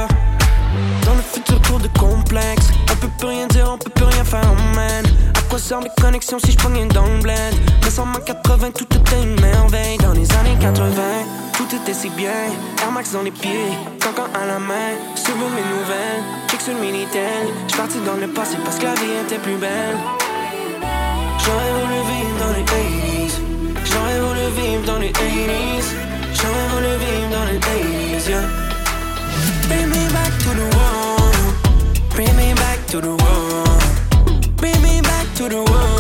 Dans 1.05 1.15
le 1.15 1.23
futur 1.23 1.61
cours 1.63 1.81
de 1.81 1.89
complexe 1.99 2.69
On 2.91 2.97
peut 2.97 3.11
plus 3.19 3.29
rien 3.29 3.47
dire, 3.49 3.69
on 3.73 3.79
peut 3.79 3.91
plus 3.91 4.05
rien 4.05 4.25
faire, 4.25 4.55
man 4.75 5.05
À 5.37 5.41
quoi 5.49 5.59
servent 5.59 5.85
les 5.85 6.03
connexions 6.03 6.39
si 6.39 6.53
je 6.53 6.59
pognais 6.59 6.87
dans 6.87 7.07
le 7.07 7.21
Mais 7.23 7.91
sans 7.91 8.07
ma 8.07 8.21
80, 8.21 8.71
tout 8.73 8.85
était 8.85 9.23
une 9.23 9.41
merveille. 9.41 9.99
Dans 9.99 10.13
les 10.13 10.31
années 10.33 10.57
80, 10.61 10.85
tout 11.57 11.69
était 11.75 11.95
si 11.95 12.09
bien. 12.11 12.31
Air 12.83 12.93
Max 12.93 13.13
dans 13.13 13.23
les 13.23 13.31
pieds, 13.31 13.73
cancan 14.03 14.29
à 14.35 14.47
la 14.47 14.59
main. 14.59 14.95
Suivre 15.15 15.49
mes 15.55 15.63
nouvelles, 15.63 16.23
check 16.49 16.61
sur 16.61 16.75
le 16.75 16.81
Minitel 16.81 17.49
parti 17.77 17.99
dans 18.05 18.17
le 18.17 18.29
passé 18.29 18.57
parce 18.65 18.79
que 18.79 18.85
la 18.85 18.95
vie 18.95 19.27
était 19.27 19.39
plus 19.39 19.57
belle. 19.57 19.97
J'aurais 21.45 21.73
voulu 21.81 22.01
vivre 22.13 22.37
dans 22.39 22.53
les 22.53 22.63
80s 22.63 23.41
J'aurais 23.85 24.21
voulu 24.21 24.41
vivre 24.61 24.85
dans 24.85 24.99
les 24.99 25.11
80s 25.11 25.85
J'aurais 26.35 26.69
voulu 26.75 26.93
vivre 26.99 27.31
dans 27.31 27.45
les 27.51 27.59
80s, 27.59 28.29
yeah 28.29 28.70
Bring 29.71 29.89
me 29.89 30.09
back 30.09 30.33
to 30.41 30.49
the 30.49 30.67
world. 30.77 32.11
Bring 32.11 32.37
me 32.37 32.55
back 32.55 32.85
to 32.89 33.01
the. 33.01 33.15
Bring 34.57 34.83
me 34.83 35.01
back 35.01 35.33
to 35.37 35.49
the. 35.49 36.00